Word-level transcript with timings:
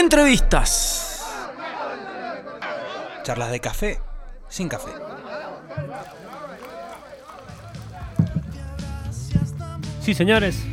Entrevistas. 0.00 1.22
Charlas 3.22 3.50
de 3.50 3.60
café 3.60 3.98
sin 4.48 4.66
café. 4.66 4.90
Sí, 10.00 10.14
señores, 10.14 10.64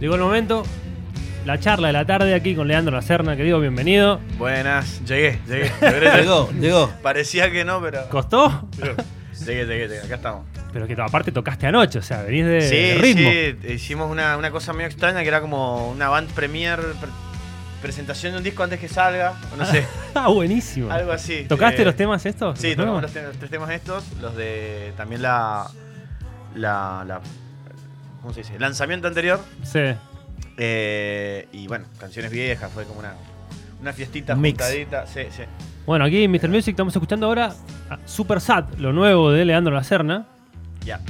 llegó 0.00 0.14
el 0.14 0.22
momento. 0.22 0.64
La 1.44 1.58
charla 1.60 1.88
de 1.88 1.92
la 1.92 2.06
tarde 2.06 2.34
aquí 2.34 2.54
con 2.54 2.66
Leandro 2.66 2.94
Lacerna, 2.96 3.36
que 3.36 3.42
digo 3.42 3.60
bienvenido. 3.60 4.20
Buenas, 4.38 5.04
llegué, 5.04 5.38
llegué. 5.46 5.70
Llegó, 6.16 6.50
llegó. 6.52 6.90
Parecía 7.02 7.50
que 7.50 7.64
no, 7.66 7.80
pero. 7.82 8.08
¿Costó? 8.08 8.68
pero 8.78 8.94
llegué, 9.44 9.66
llegué, 9.66 9.88
llegué, 9.88 10.00
acá 10.00 10.14
estamos. 10.14 10.46
Pero 10.72 10.86
que 10.86 10.94
aparte 10.98 11.30
tocaste 11.30 11.66
anoche, 11.66 11.98
o 11.98 12.02
sea, 12.02 12.22
venís 12.22 12.46
de, 12.46 12.60
sí, 12.62 12.76
de 12.76 12.94
ritmo. 12.94 13.30
sí, 13.68 13.72
hicimos 13.74 14.10
una, 14.10 14.36
una 14.38 14.50
cosa 14.50 14.72
medio 14.72 14.86
extraña 14.86 15.20
que 15.20 15.28
era 15.28 15.42
como 15.42 15.90
una 15.90 16.08
band 16.08 16.30
premier, 16.30 16.78
pre- 16.80 17.10
presentación 17.82 18.32
de 18.32 18.38
un 18.38 18.44
disco 18.44 18.62
antes 18.62 18.78
que 18.80 18.88
salga, 18.88 19.34
o 19.52 19.56
no 19.56 19.66
sé, 19.66 19.84
Ah, 20.14 20.28
buenísimo. 20.28 20.90
algo 20.90 21.12
así. 21.12 21.44
¿Tocaste 21.48 21.82
Eh, 21.82 21.84
los 21.84 21.96
temas 21.96 22.24
estos? 22.24 22.58
Sí, 22.58 22.68
¿Los 22.68 22.76
tocamos 22.76 23.02
los, 23.02 23.12
tres 23.38 23.50
temas 23.50 23.70
estos, 23.70 24.04
los 24.20 24.34
de 24.36 24.92
también 24.96 25.20
la. 25.22 25.66
la, 26.54 27.04
la 27.06 27.20
¿Cómo 28.22 28.32
se 28.32 28.40
dice? 28.40 28.54
El 28.54 28.60
lanzamiento 28.60 29.08
anterior. 29.08 29.40
Sí. 29.64 29.80
eh, 30.56 31.48
y 31.52 31.66
bueno, 31.66 31.84
canciones 31.98 32.30
viejas, 32.30 32.70
fue 32.72 32.84
como 32.84 33.00
una, 33.00 33.14
una 33.80 33.92
fiestita 33.92 34.34
mix. 34.36 34.58
juntadita. 34.62 35.06
Sí, 35.06 35.22
sí. 35.34 35.42
Bueno, 35.86 36.04
aquí 36.04 36.22
en 36.22 36.30
Mr. 36.30 36.48
Music 36.48 36.68
estamos 36.74 36.94
escuchando 36.94 37.26
ahora 37.26 37.52
a 37.90 37.98
Super 38.06 38.40
Sad, 38.40 38.74
lo 38.78 38.92
nuevo 38.92 39.32
de 39.32 39.44
Leandro 39.44 39.74
Lacerna. 39.74 40.26
Ya. 40.84 41.00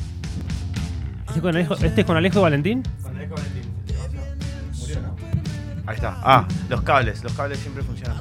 ¿Este, 1.29 1.41
con 1.43 1.55
Alejo, 1.55 1.75
este 1.75 2.01
es 2.03 2.07
con 2.07 2.17
Alejo 2.17 2.41
Valentín? 2.41 2.83
Ahí 5.87 5.97
está. 5.97 6.17
Ah, 6.23 6.47
los 6.69 6.83
cables. 6.83 7.23
Los 7.25 7.33
cables 7.33 7.59
siempre 7.59 7.83
funcionan. 7.83 8.19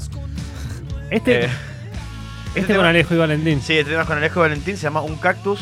Este, 1.10 1.46
Eh, 1.46 1.50
este 2.56 2.62
tema- 2.68 2.78
con 2.80 2.86
Alejo 2.88 3.14
y 3.14 3.18
Valentín. 3.18 3.62
Sí, 3.62 3.78
este 3.78 3.92
tema 3.92 4.02
es 4.04 4.08
con 4.08 4.18
Alejo 4.18 4.40
Valentín, 4.40 4.76
se 4.78 4.84
llama 4.84 5.02
Un 5.02 5.16
Cactus. 5.18 5.60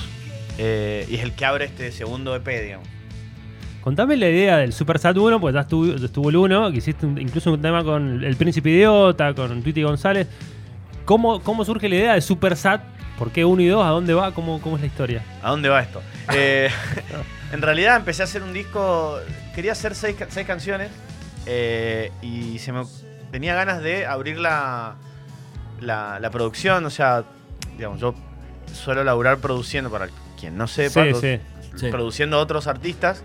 eh, 0.61 1.08
y 1.09 1.16
es 1.16 1.23
el 1.23 1.31
que 1.33 1.45
abre 1.45 1.66
este 1.66 1.89
segundo 1.91 2.36
EP, 2.36 2.61
digamos. 2.61 2.88
Contame 3.81 4.17
la 4.17 4.28
idea 4.30 4.58
del 4.58 4.73
Super 4.73 5.00
Sad 5.00 5.16
1, 5.16 5.39
porque 5.39 5.53
ya 5.56 5.61
estuvo, 5.61 5.86
estuvo 5.95 6.30
el 6.30 6.36
1, 6.36 6.69
que 6.72 6.80
hiciste 6.80 7.06
un- 7.06 7.17
incluso 7.19 7.52
un 7.53 7.61
tema 7.61 7.81
con 7.83 8.23
El 8.25 8.36
Príncipe 8.36 8.69
Idiota, 8.69 9.34
con 9.34 9.63
Twitty 9.63 9.84
González. 9.84 10.28
¿Cómo, 11.06 11.41
¿Cómo 11.41 11.63
surge 11.63 11.88
la 11.88 11.95
idea 11.95 12.13
de 12.13 12.22
Super 12.22 12.58
Sad? 12.58 12.81
¿Por 13.17 13.31
qué 13.31 13.45
1 13.45 13.61
y 13.61 13.67
2? 13.67 13.84
¿A 13.86 13.89
dónde 13.89 14.13
va? 14.13 14.34
¿Cómo, 14.34 14.59
cómo 14.61 14.75
es 14.75 14.81
la 14.81 14.88
historia? 14.88 15.23
¿A 15.41 15.50
dónde 15.50 15.69
va 15.69 15.81
esto? 15.81 16.02
Eh, 16.34 16.69
en 17.53 17.61
realidad 17.61 17.95
empecé 17.95 18.22
a 18.22 18.25
hacer 18.25 18.44
un 18.44 18.52
disco. 18.53 19.17
Quería 19.56 19.72
hacer 19.72 19.95
seis, 19.95 20.16
ca- 20.19 20.28
seis 20.30 20.45
canciones. 20.45 20.89
Eh, 21.52 22.11
y 22.22 22.59
se 22.59 22.72
me 22.72 22.83
tenía 23.31 23.55
ganas 23.55 23.81
de 23.81 24.05
abrir 24.05 24.38
la, 24.39 24.95
la, 25.81 26.19
la 26.19 26.30
producción. 26.30 26.86
O 26.86 26.89
sea, 26.91 27.23
digamos, 27.75 28.00
yo 28.00 28.14
suelo 28.73 29.03
laburar 29.03 29.39
produciendo, 29.39 29.89
para 29.89 30.09
quien 30.39 30.58
no 30.58 30.67
sepa, 30.67 31.03
sí, 31.06 31.09
los- 31.09 31.19
sí. 31.22 31.39
Sí. 31.75 31.88
produciendo 31.89 32.38
a 32.38 32.39
otros 32.41 32.67
artistas. 32.67 33.23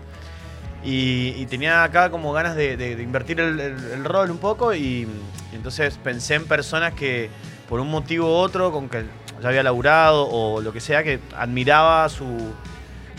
Y, 0.83 1.29
y 1.37 1.45
tenía 1.47 1.83
acá 1.83 2.09
como 2.11 2.31
ganas 2.31 2.55
de, 2.55 2.77
de- 2.77 2.95
de 2.95 3.03
invertir 3.03 3.39
el, 3.39 3.59
el- 3.59 3.91
el 3.91 4.03
rol 4.05 4.29
un 4.31 4.37
poco. 4.37 4.73
Y, 4.73 5.07
y 5.51 5.55
entonces 5.55 5.97
pensé 6.03 6.35
en 6.35 6.45
personas 6.45 6.93
que, 6.93 7.29
por 7.69 7.79
un 7.79 7.89
motivo 7.89 8.27
u 8.27 8.33
otro, 8.35 8.71
con 8.71 8.89
que 8.89 9.03
ya 9.41 9.49
había 9.49 9.63
laburado 9.63 10.27
o 10.29 10.61
lo 10.61 10.71
que 10.73 10.79
sea, 10.79 11.03
que 11.03 11.19
admiraba 11.37 12.07
su, 12.09 12.25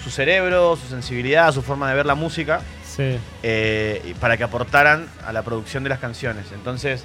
su 0.03 0.11
cerebro, 0.11 0.77
su 0.77 0.87
sensibilidad, 0.89 1.53
su 1.53 1.63
forma 1.63 1.89
de 1.91 1.97
ver 1.97 2.07
la 2.07 2.15
música, 2.15 2.61
sí. 2.97 3.19
eh, 3.43 4.15
para 4.21 4.37
que 4.37 4.45
aportaran 4.45 5.07
a 5.27 5.33
la 5.33 5.43
producción 5.43 5.83
de 5.83 5.91
las 5.91 5.99
canciones. 5.99 6.47
Entonces. 6.53 7.05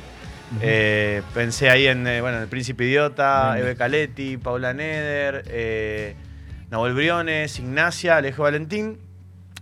eh, 0.61 1.21
pensé 1.33 1.69
ahí 1.69 1.87
en 1.87 2.05
eh, 2.07 2.19
bueno, 2.21 2.39
El 2.41 2.47
Príncipe 2.47 2.83
Idiota, 2.85 3.53
Bien. 3.53 3.65
Eve 3.65 3.75
Caletti, 3.75 4.37
Paula 4.37 4.73
Neder, 4.73 5.43
eh, 5.47 6.15
Nahuel 6.69 6.93
Briones, 6.93 7.57
Ignacia, 7.59 8.17
Alejo 8.17 8.43
Valentín. 8.43 8.97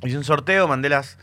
Hice 0.03 0.17
un 0.17 0.23
sorteo, 0.23 0.67
mandé 0.67 0.89
las. 0.89 1.17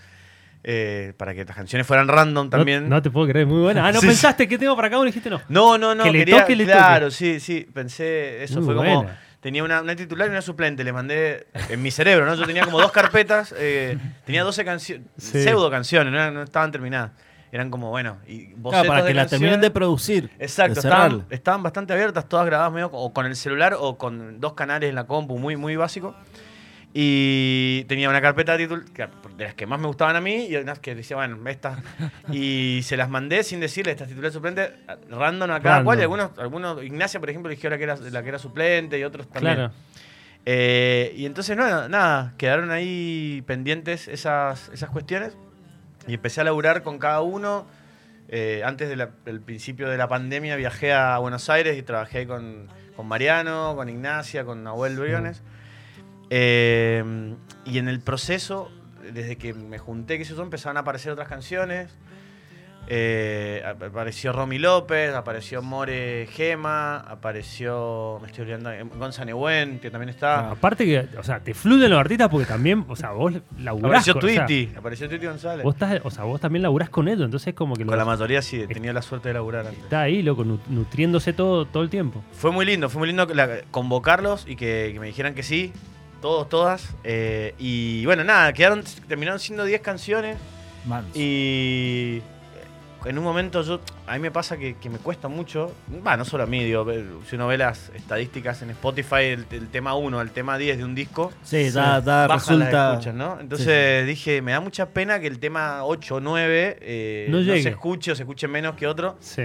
eh, 0.69 1.13
para 1.17 1.33
que 1.35 1.45
las 1.45 1.55
canciones 1.57 1.87
fueran 1.87 2.09
random 2.09 2.51
también. 2.51 2.89
No, 2.89 2.97
no 2.97 3.03
te 3.03 3.11
puedo 3.11 3.27
creer, 3.29 3.47
muy 3.47 3.63
buena. 3.63 3.87
Ah, 3.87 3.93
¿no 3.93 4.01
Sí, 4.03 4.07
pensaste 4.09 4.47
que 4.49 4.59
tengo 4.59 4.75
para 4.77 4.89
acá 4.89 4.99
y 4.99 5.07
dijiste 5.07 5.31
no? 5.31 5.41
No, 5.49 5.79
no, 5.79 5.95
no. 5.95 6.05
Que 6.05 6.11
le 6.13 6.19
quería, 6.21 6.41
toque, 6.43 6.57
le 6.57 6.65
claro, 6.65 7.11
sí, 7.11 7.39
sí. 7.41 7.67
Pensé, 7.73 8.43
eso 8.45 8.61
Muy 8.61 8.67
fue 8.67 8.75
como. 8.75 9.07
Tenía 9.41 9.63
una, 9.63 9.83
una 9.83 9.95
titular 9.95 10.27
y 10.29 10.31
una 10.31 10.43
suplente. 10.43 10.83
Le 10.83 10.93
mandé 10.93 11.47
en 11.69 11.81
mi 11.83 11.91
cerebro, 11.91 12.27
¿no? 12.27 12.35
Yo 12.35 12.47
tenía 12.47 12.65
como 12.65 12.81
dos 12.81 12.91
carpetas. 12.93 13.55
eh, 13.57 13.97
tenía 14.25 14.43
12 14.43 14.65
canciones, 14.65 15.07
Sí. 15.19 15.43
pseudo 15.43 15.71
canciones, 15.71 16.13
no, 16.13 16.43
estaban 16.43 16.73
terminadas. 16.73 17.13
Eran 17.53 17.71
como, 17.71 17.91
bueno, 17.91 18.19
y 18.27 18.49
Claro, 18.55 18.89
para 18.89 19.07
que 19.07 19.15
la 19.15 19.27
terminen 19.27 19.61
de 19.61 19.71
producir. 19.71 20.31
Exacto, 20.39 20.75
de 20.75 20.81
estaban, 20.81 21.27
estaban 21.31 21.63
bastante 21.63 21.93
abiertas, 21.93 22.29
todas 22.29 22.45
grabadas 22.45 22.73
medio 22.73 22.89
o 22.93 23.13
con 23.13 23.25
el 23.25 23.37
celular 23.37 23.77
o 23.79 23.97
con 23.97 24.41
dos 24.41 24.55
canales 24.55 24.89
en 24.91 24.97
la 24.97 25.07
compu, 25.07 25.39
muy, 25.39 25.57
muy 25.57 25.77
básico. 25.77 26.15
Y 26.93 27.85
tenía 27.89 28.09
una 28.09 28.21
carpeta 28.21 28.53
de 28.53 28.59
títulos 28.65 28.91
que- 28.91 29.07
de 29.37 29.45
las 29.45 29.55
que 29.55 29.67
más 29.67 29.79
me 29.79 29.87
gustaban 29.87 30.17
a 30.17 30.21
mí 30.21 30.47
y 30.47 30.57
unas 30.57 30.79
que 30.79 30.95
decía, 30.95 31.17
bueno, 31.17 31.39
estas. 31.49 31.79
Y 32.33 32.81
se 32.83 32.97
las 32.97 33.09
mandé 33.09 33.43
sin 33.43 33.61
decirle 33.61 33.93
estas 33.93 34.09
titulares 34.09 34.33
suplentes, 34.33 34.71
random 35.11 35.51
a 35.51 35.61
cada 35.61 35.85
cual. 35.85 35.99
Y 35.99 36.03
algunos, 36.03 36.31
algunos, 36.39 36.83
Ignacia, 36.83 37.21
por 37.21 37.29
ejemplo, 37.29 37.51
eligió 37.51 37.69
la 37.69 37.79
que 37.79 37.85
era, 37.85 37.97
la 37.97 38.23
que 38.23 38.29
era 38.29 38.39
suplente 38.39 38.99
y 38.99 39.05
otros 39.05 39.29
también. 39.29 39.55
Claro. 39.57 39.73
Eh, 40.47 41.13
y 41.17 41.27
entonces, 41.27 41.57
no, 41.57 41.89
nada, 41.89 42.35
quedaron 42.39 42.71
ahí 42.71 43.43
pendientes 43.47 44.09
esas, 44.09 44.71
esas 44.71 44.91
cuestiones. 44.91 45.37
Y 46.07 46.15
empecé 46.15 46.41
a 46.41 46.45
laburar 46.45 46.83
con 46.83 46.99
cada 46.99 47.21
uno. 47.21 47.67
Eh, 48.29 48.63
antes 48.65 48.89
de 48.89 49.09
del 49.25 49.41
principio 49.41 49.89
de 49.89 49.97
la 49.97 50.09
pandemia 50.09 50.57
viajé 50.57 50.93
a 50.93 51.19
Buenos 51.19 51.49
Aires 51.49 51.79
y 51.79 51.83
trabajé 51.83 52.19
ahí 52.19 52.27
con, 52.27 52.69
con 52.97 53.07
Mariano, 53.07 53.75
con 53.77 53.89
Ignacia, 53.89 54.45
con 54.45 54.65
Nahuel 54.65 54.97
Briones. 54.97 55.43
Eh, 56.31 57.35
y 57.65 57.79
en 57.79 57.89
el 57.89 58.01
proceso, 58.01 58.71
desde 59.13 59.37
que 59.37 59.55
me 59.55 59.79
junté, 59.79 60.19
que 60.19 60.25
yo, 60.25 60.43
empezaron 60.43 60.77
a 60.77 60.81
aparecer 60.81 61.13
otras 61.13 61.29
canciones. 61.29 61.97
Eh, 62.89 63.65
ap- 63.67 63.83
apareció 63.83 64.33
Romy 64.33 64.61
López, 64.61 65.13
apareció 65.13 65.61
More 65.61 66.29
Gema, 66.31 66.99
apareció, 66.99 68.19
me 68.23 68.29
estoy 68.29 68.43
olvidando, 68.43 68.71
eh, 68.71 68.85
que 69.81 69.91
también 69.91 70.09
está. 70.09 70.51
Aparte 70.53 70.85
que, 70.85 71.09
o 71.19 71.23
sea, 71.25 71.41
te 71.41 71.53
fluyen 71.53 71.91
los 71.91 71.99
artistas 71.99 72.29
porque 72.29 72.47
también, 72.47 72.85
o 72.89 72.95
sea, 72.95 73.11
vos 73.11 73.33
laburás 73.59 74.07
apareció 74.09 74.15
con, 74.15 74.25
o 74.25 74.29
sea, 74.29 74.47
Tweety, 74.47 74.73
apareció 74.77 75.09
Tweety 75.09 75.27
González. 75.27 75.65
vos 75.65 75.75
estás, 75.75 76.01
o 76.05 76.11
sea, 76.13 76.23
vos 76.23 76.41
también 76.41 76.63
laburás 76.63 76.89
con 76.89 77.09
ellos, 77.09 77.25
entonces 77.25 77.49
es 77.49 77.55
como 77.55 77.75
que 77.75 77.85
Con 77.85 77.97
los- 77.97 77.99
la 77.99 78.05
mayoría 78.05 78.41
sí, 78.41 78.65
tenía 78.69 78.93
la 78.93 79.03
suerte 79.03 79.31
de 79.31 79.35
laburar 79.35 79.67
antes. 79.67 79.83
está 79.83 80.03
ahí, 80.03 80.23
loco, 80.23 80.45
nu- 80.45 80.61
nutriéndose 80.69 81.33
todo, 81.33 81.65
todo 81.67 81.83
el 81.83 81.91
tiempo. 81.91 82.23
Fue 82.35 82.53
muy 82.53 82.65
lindo, 82.67 82.89
fue 82.89 83.01
muy 83.01 83.09
lindo 83.09 83.27
la- 83.35 83.63
convocarlos 83.73 84.47
y 84.47 84.55
que, 84.55 84.91
que 84.93 85.01
me 85.01 85.07
dijeran 85.09 85.35
que 85.35 85.43
sí, 85.43 85.73
todos, 86.21 86.49
todas. 86.49 86.89
eh, 87.05 87.55
y 87.59 88.05
bueno, 88.07 88.25
nada, 88.25 88.53
quedaron, 88.53 88.83
terminaron 89.09 89.39
siendo 89.41 89.65
10 89.65 89.81
canciones 89.81 90.37
Manos. 90.85 91.11
y 91.15 92.19
eh, 92.19 92.23
en 93.09 93.19
un 93.19 93.25
momento 93.25 93.63
yo, 93.63 93.81
a 94.07 94.15
mí 94.15 94.21
me 94.21 94.31
pasa 94.33 94.57
que, 94.57 94.77
que 94.79 94.89
me 94.91 94.99
cuesta 94.99 95.29
mucho, 95.29 95.73
va, 96.05 96.17
no 96.17 96.25
solo 96.25 96.43
a 96.45 96.47
mí, 96.47 96.65
digo, 96.65 96.85
ver- 96.85 97.05
si 97.29 97.37
uno 97.37 97.47
ve 97.47 97.57
las 97.59 97.91
estadísticas 97.95 98.63
en 98.63 98.71
Spotify, 98.71 99.25
el, 99.27 99.47
el 99.51 99.69
tema 99.69 99.95
1 99.95 100.19
al 100.19 100.31
tema 100.33 100.59
10 100.59 100.79
de 100.79 100.85
un 100.85 100.95
disco, 100.95 101.33
Sí, 101.45 101.71
bajan 101.73 102.05
las 102.05 102.31
resulta. 102.47 102.93
escuchas, 102.93 103.15
¿no? 103.15 103.39
Entonces 103.41 104.07
dije, 104.07 104.43
me 104.43 104.53
da 104.53 104.61
mucha 104.61 104.87
pena 104.91 105.21
que 105.21 105.27
el 105.29 105.39
tema 105.39 105.85
8 105.85 106.17
o 106.17 106.21
9 106.21 106.79
eh, 106.81 107.27
No 107.31 107.39
no, 107.41 107.45
se 107.55 107.69
escuche 107.69 108.11
o 108.13 108.15
se 108.17 108.23
escuche 108.25 108.49
menos 108.49 108.75
que 108.75 108.87
otro 108.89 109.17
Sí. 109.21 109.43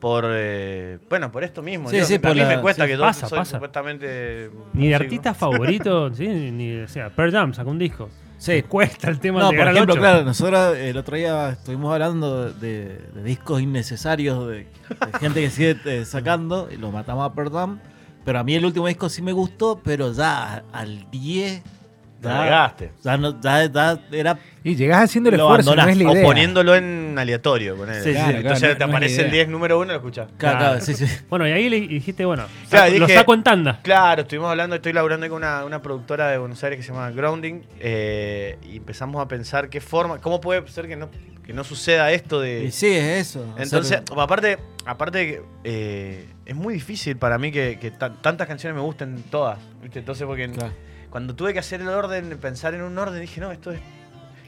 Por 0.00 0.24
eh, 0.28 0.98
bueno 1.08 1.30
por 1.30 1.44
esto 1.44 1.62
mismo 1.62 1.90
Sí, 1.90 2.00
sí, 2.04 2.14
a 2.14 2.20
por 2.20 2.30
mí 2.34 2.40
la- 2.40 2.48
me 2.48 2.60
cuesta 2.60 2.84
sí, 2.86 2.90
que 2.92 2.98
pasa, 2.98 3.28
soy 3.28 3.38
pasa. 3.38 3.56
supuestamente 3.58 4.50
Ni 4.72 4.88
de 4.88 4.94
artista 4.94 5.34
favorito, 5.34 6.12
¿sí? 6.14 6.26
Ni, 6.26 6.80
o 6.80 6.88
sea, 6.88 7.10
Per 7.10 7.30
Jam 7.30 7.52
sacó 7.54 7.70
un 7.70 7.78
disco. 7.78 8.08
Sí. 8.38 8.62
Cuesta 8.62 9.10
el 9.10 9.20
tema 9.20 9.40
No, 9.40 9.50
de 9.50 9.58
por 9.58 9.68
ejemplo, 9.68 9.94
claro, 9.96 10.24
nosotros 10.24 10.74
el 10.78 10.96
otro 10.96 11.14
día 11.18 11.50
estuvimos 11.50 11.92
hablando 11.92 12.50
de, 12.50 12.98
de 13.14 13.22
discos 13.22 13.60
innecesarios, 13.60 14.48
de, 14.48 14.54
de 14.54 15.18
gente 15.20 15.42
que 15.42 15.50
sigue 15.50 15.76
eh, 15.84 16.04
sacando, 16.06 16.68
y 16.72 16.76
lo 16.78 16.90
matamos 16.90 17.30
a 17.30 17.34
Perdam. 17.34 17.78
Pero 18.24 18.38
a 18.38 18.44
mí 18.44 18.54
el 18.54 18.64
último 18.64 18.86
disco 18.86 19.10
sí 19.10 19.20
me 19.20 19.32
gustó, 19.32 19.80
pero 19.84 20.12
ya 20.14 20.64
al 20.72 21.10
10, 21.10 21.62
Te 21.62 21.68
ya, 22.22 22.74
ya, 23.02 23.16
no, 23.16 23.40
ya, 23.40 23.64
ya 23.66 23.98
era. 24.12 24.38
Y 24.62 24.76
llegás 24.76 25.04
haciendo 25.04 25.30
el 25.30 25.36
Lo 25.38 25.44
esfuerzo, 25.44 25.74
no 25.74 25.80
es 25.88 25.96
la 25.96 26.02
abandonás, 26.04 26.22
o 26.22 26.26
poniéndolo 26.26 26.74
en 26.74 27.16
aleatorio 27.18 27.76
con 27.78 27.88
él. 27.88 28.02
Sí, 28.02 28.10
sí, 28.10 28.14
claro, 28.14 28.36
entonces 28.38 28.58
claro, 28.60 28.76
te 28.76 28.84
no- 28.84 28.90
aparece 28.90 29.14
el 29.22 29.26
idea. 29.28 29.32
10 29.32 29.48
número 29.48 29.78
1 29.80 29.86
lo 29.92 29.96
escuchás 29.98 30.28
Claro, 30.36 30.58
Claro. 30.58 30.74
claro, 30.78 30.84
sí, 30.84 30.94
sí. 30.94 31.06
Bueno, 31.30 31.48
y 31.48 31.52
ahí 31.52 31.70
le 31.70 31.80
dijiste, 31.80 32.24
bueno, 32.26 32.44
Claro, 32.68 32.86
saco- 32.88 32.98
lo 32.98 33.06
dije- 33.06 33.18
saco 33.18 33.34
en 33.34 33.42
tanda. 33.42 33.80
Claro, 33.82 34.22
estuvimos 34.22 34.50
hablando, 34.50 34.76
estoy 34.76 34.92
laburando 34.92 35.26
con 35.30 35.38
una, 35.38 35.64
una 35.64 35.80
productora 35.80 36.28
de 36.28 36.36
Buenos 36.36 36.62
Aires 36.62 36.76
que 36.78 36.82
se 36.82 36.92
llama 36.92 37.10
Grounding 37.10 37.62
eh, 37.80 38.58
y 38.70 38.76
empezamos 38.76 39.22
a 39.22 39.28
pensar 39.28 39.70
qué 39.70 39.80
forma, 39.80 40.18
cómo 40.18 40.42
puede 40.42 40.68
ser 40.68 40.86
que 40.88 40.96
no, 40.96 41.08
que 41.46 41.54
no 41.54 41.64
suceda 41.64 42.12
esto 42.12 42.38
de... 42.40 42.64
Y 42.64 42.70
sí, 42.70 42.88
es 42.88 43.28
eso. 43.28 43.42
Entonces, 43.56 44.02
aparte, 44.14 44.58
aparte 44.84 45.42
eh, 45.64 46.26
es 46.44 46.54
muy 46.54 46.74
difícil 46.74 47.16
para 47.16 47.38
mí 47.38 47.50
que, 47.50 47.78
que 47.80 47.90
ta- 47.90 48.12
tantas 48.20 48.46
canciones 48.46 48.76
me 48.76 48.82
gusten 48.82 49.22
todas. 49.30 49.58
¿viste? 49.82 50.00
Entonces, 50.00 50.26
porque 50.26 50.50
Claro. 50.50 50.70
Cuando 51.10 51.34
tuve 51.34 51.52
que 51.52 51.58
hacer 51.58 51.80
el 51.80 51.88
orden, 51.88 52.38
pensar 52.38 52.74
en 52.74 52.82
un 52.82 52.96
orden, 52.98 53.20
dije, 53.20 53.40
no, 53.40 53.52
esto 53.52 53.70
es. 53.72 53.80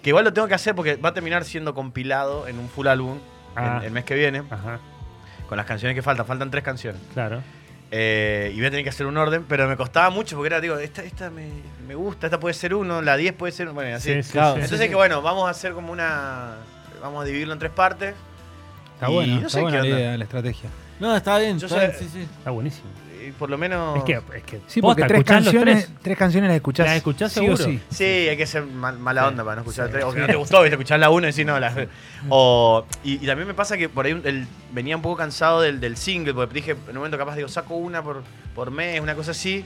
Que 0.02 0.10
igual 0.10 0.24
lo 0.24 0.32
tengo 0.32 0.48
que 0.48 0.54
hacer 0.54 0.74
porque 0.74 0.96
va 0.96 1.10
a 1.10 1.14
terminar 1.14 1.44
siendo 1.44 1.74
compilado 1.74 2.48
en 2.48 2.58
un 2.58 2.68
full 2.68 2.86
álbum 2.86 3.18
Ah. 3.54 3.78
el, 3.80 3.86
el 3.86 3.92
mes 3.92 4.04
que 4.04 4.14
viene. 4.14 4.42
Ajá. 4.50 4.78
con 5.48 5.58
las 5.58 5.66
canciones 5.66 5.94
que 5.94 6.00
faltan. 6.02 6.24
Faltan 6.24 6.50
tres 6.50 6.64
canciones. 6.64 7.00
Claro. 7.12 7.42
Eh, 7.90 8.50
y 8.54 8.56
voy 8.56 8.66
a 8.66 8.70
tener 8.70 8.82
que 8.84 8.88
hacer 8.88 9.04
un 9.06 9.18
orden, 9.18 9.44
pero 9.46 9.68
me 9.68 9.76
costaba 9.76 10.08
mucho 10.08 10.34
porque 10.36 10.46
era, 10.46 10.60
digo, 10.62 10.78
esta, 10.78 11.02
esta 11.02 11.28
me, 11.28 11.46
me 11.86 11.94
gusta, 11.94 12.26
esta 12.28 12.40
puede 12.40 12.54
ser 12.54 12.74
uno, 12.74 13.02
la 13.02 13.18
10 13.18 13.34
puede 13.34 13.52
ser, 13.52 13.68
bueno, 13.68 13.90
y 13.90 13.92
así. 13.92 14.14
Sí, 14.14 14.22
sí, 14.22 14.32
Claro. 14.32 14.54
sí. 14.56 14.62
Entonces 14.62 14.88
que 14.88 14.94
bueno, 14.94 15.20
vamos 15.20 15.46
a 15.46 15.50
hacer 15.50 15.74
como 15.74 15.92
una, 15.92 16.52
vamos 17.02 17.20
a 17.22 17.26
dividirlo 17.26 17.52
en 17.52 17.58
tres 17.58 17.70
partes. 17.72 18.14
Está 18.94 19.10
Y 19.10 19.12
bueno, 19.14 19.32
no 19.34 19.46
está 19.46 19.48
sé 19.50 19.60
buena 19.60 19.82
qué 19.82 19.88
la 19.90 19.98
idea, 19.98 20.16
la 20.16 20.24
estrategia. 20.24 20.70
No, 21.00 21.14
está 21.14 21.36
bien. 21.38 21.58
Yo 21.58 21.66
está 21.66 21.80
sé- 21.80 21.86
bien, 21.88 21.98
sí, 21.98 22.08
sí. 22.10 22.22
Está 22.38 22.50
buenísimo. 22.50 22.88
Por 23.38 23.48
lo 23.50 23.56
menos... 23.58 23.98
Es 23.98 24.04
que, 24.04 24.12
es 24.36 24.42
que 24.44 24.60
Sí, 24.66 24.80
porque 24.82 25.04
tres 25.04 25.24
canciones, 25.24 25.84
tres. 25.86 25.98
tres 26.02 26.18
canciones 26.18 26.48
las 26.48 26.56
escuchás. 26.56 26.86
¿Las 26.86 26.96
escuchás 26.96 27.32
sí 27.32 27.40
seguro? 27.40 27.54
o 27.54 27.66
sí. 27.66 27.80
Sí, 27.90 28.04
hay 28.04 28.36
que 28.36 28.46
ser 28.46 28.64
mal- 28.64 28.98
mala 28.98 29.28
onda 29.28 29.44
para 29.44 29.56
no 29.56 29.62
escuchar 29.62 29.86
Sí, 29.86 29.92
tres. 29.92 30.04
O 30.04 30.12
que 30.12 30.20
no 30.20 30.26
te 30.26 30.34
gustó, 30.36 30.60
viste, 30.62 30.74
escuchar 30.74 30.98
la 31.00 31.10
una 31.10 31.26
y 31.26 31.30
decir 31.30 31.46
no, 31.46 31.58
la. 31.60 31.86
O, 32.28 32.84
y, 33.04 33.14
y 33.22 33.26
también 33.26 33.46
me 33.48 33.54
pasa 33.54 33.76
que 33.76 33.88
por 33.88 34.06
ahí 34.06 34.20
el- 34.24 34.46
venía 34.72 34.96
un 34.96 35.02
poco 35.02 35.16
cansado 35.16 35.60
del, 35.60 35.80
del 35.80 35.96
single, 35.96 36.34
porque 36.34 36.54
dije, 36.54 36.72
en 36.72 36.90
un 36.90 36.96
momento 36.96 37.18
capaz 37.18 37.36
digo, 37.36 37.48
saco 37.48 37.74
una 37.76 38.02
por, 38.02 38.22
por 38.54 38.70
mes, 38.70 39.00
una 39.00 39.14
cosa 39.14 39.30
así. 39.32 39.64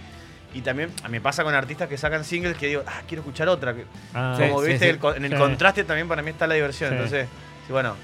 Y 0.54 0.62
también 0.62 0.90
a 1.02 1.08
mí 1.08 1.12
me 1.12 1.20
pasa 1.20 1.44
con 1.44 1.52
artistas 1.54 1.86
que 1.88 1.98
sacan 1.98 2.24
singles 2.24 2.56
que 2.56 2.68
digo, 2.68 2.82
ah, 2.86 3.02
quiero 3.06 3.20
escuchar 3.20 3.48
otra. 3.48 3.74
Ah, 4.14 4.36
Como 4.38 4.62
sí, 4.62 4.68
viste, 4.68 4.90
sí. 4.90 4.98
el 5.02 5.16
en 5.16 5.24
el 5.26 5.32
Sí. 5.32 5.36
contraste 5.38 5.84
también 5.84 6.08
para 6.08 6.22
mí 6.22 6.30
está 6.30 6.46
la 6.46 6.54
diversión. 6.54 6.90
Sí. 6.90 6.94
Entonces, 6.94 7.28
sí, 7.66 7.72
bueno, 7.72 7.94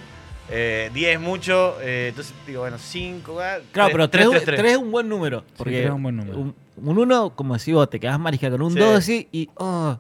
eh, 0.51 0.91
10 0.93 1.15
es 1.15 1.21
mucho, 1.21 1.77
eh, 1.81 2.09
entonces 2.11 2.35
digo, 2.47 2.61
bueno, 2.63 2.79
5, 2.79 3.39
Claro, 3.73 3.91
pero 3.93 4.11
3 4.11 4.29
3, 4.45 4.61
es 4.73 4.77
un 4.77 4.91
buen 4.91 5.09
número. 5.09 5.45
Porque 5.57 5.73
tres 5.73 5.85
es 5.87 5.91
un 5.93 6.03
buen 6.03 6.17
número. 6.17 6.39
Un, 6.39 6.55
un 6.77 6.99
uno, 6.99 7.35
como 7.35 7.57
decís 7.57 7.73
vos, 7.75 7.89
te 7.89 7.99
quedás 8.01 8.19
marisca 8.19 8.51
con 8.51 8.63
un 8.63 8.73
Sí. 8.73 8.79
2 8.79 8.97
así 8.99 9.29
y. 9.33 9.49
oh, 9.57 9.99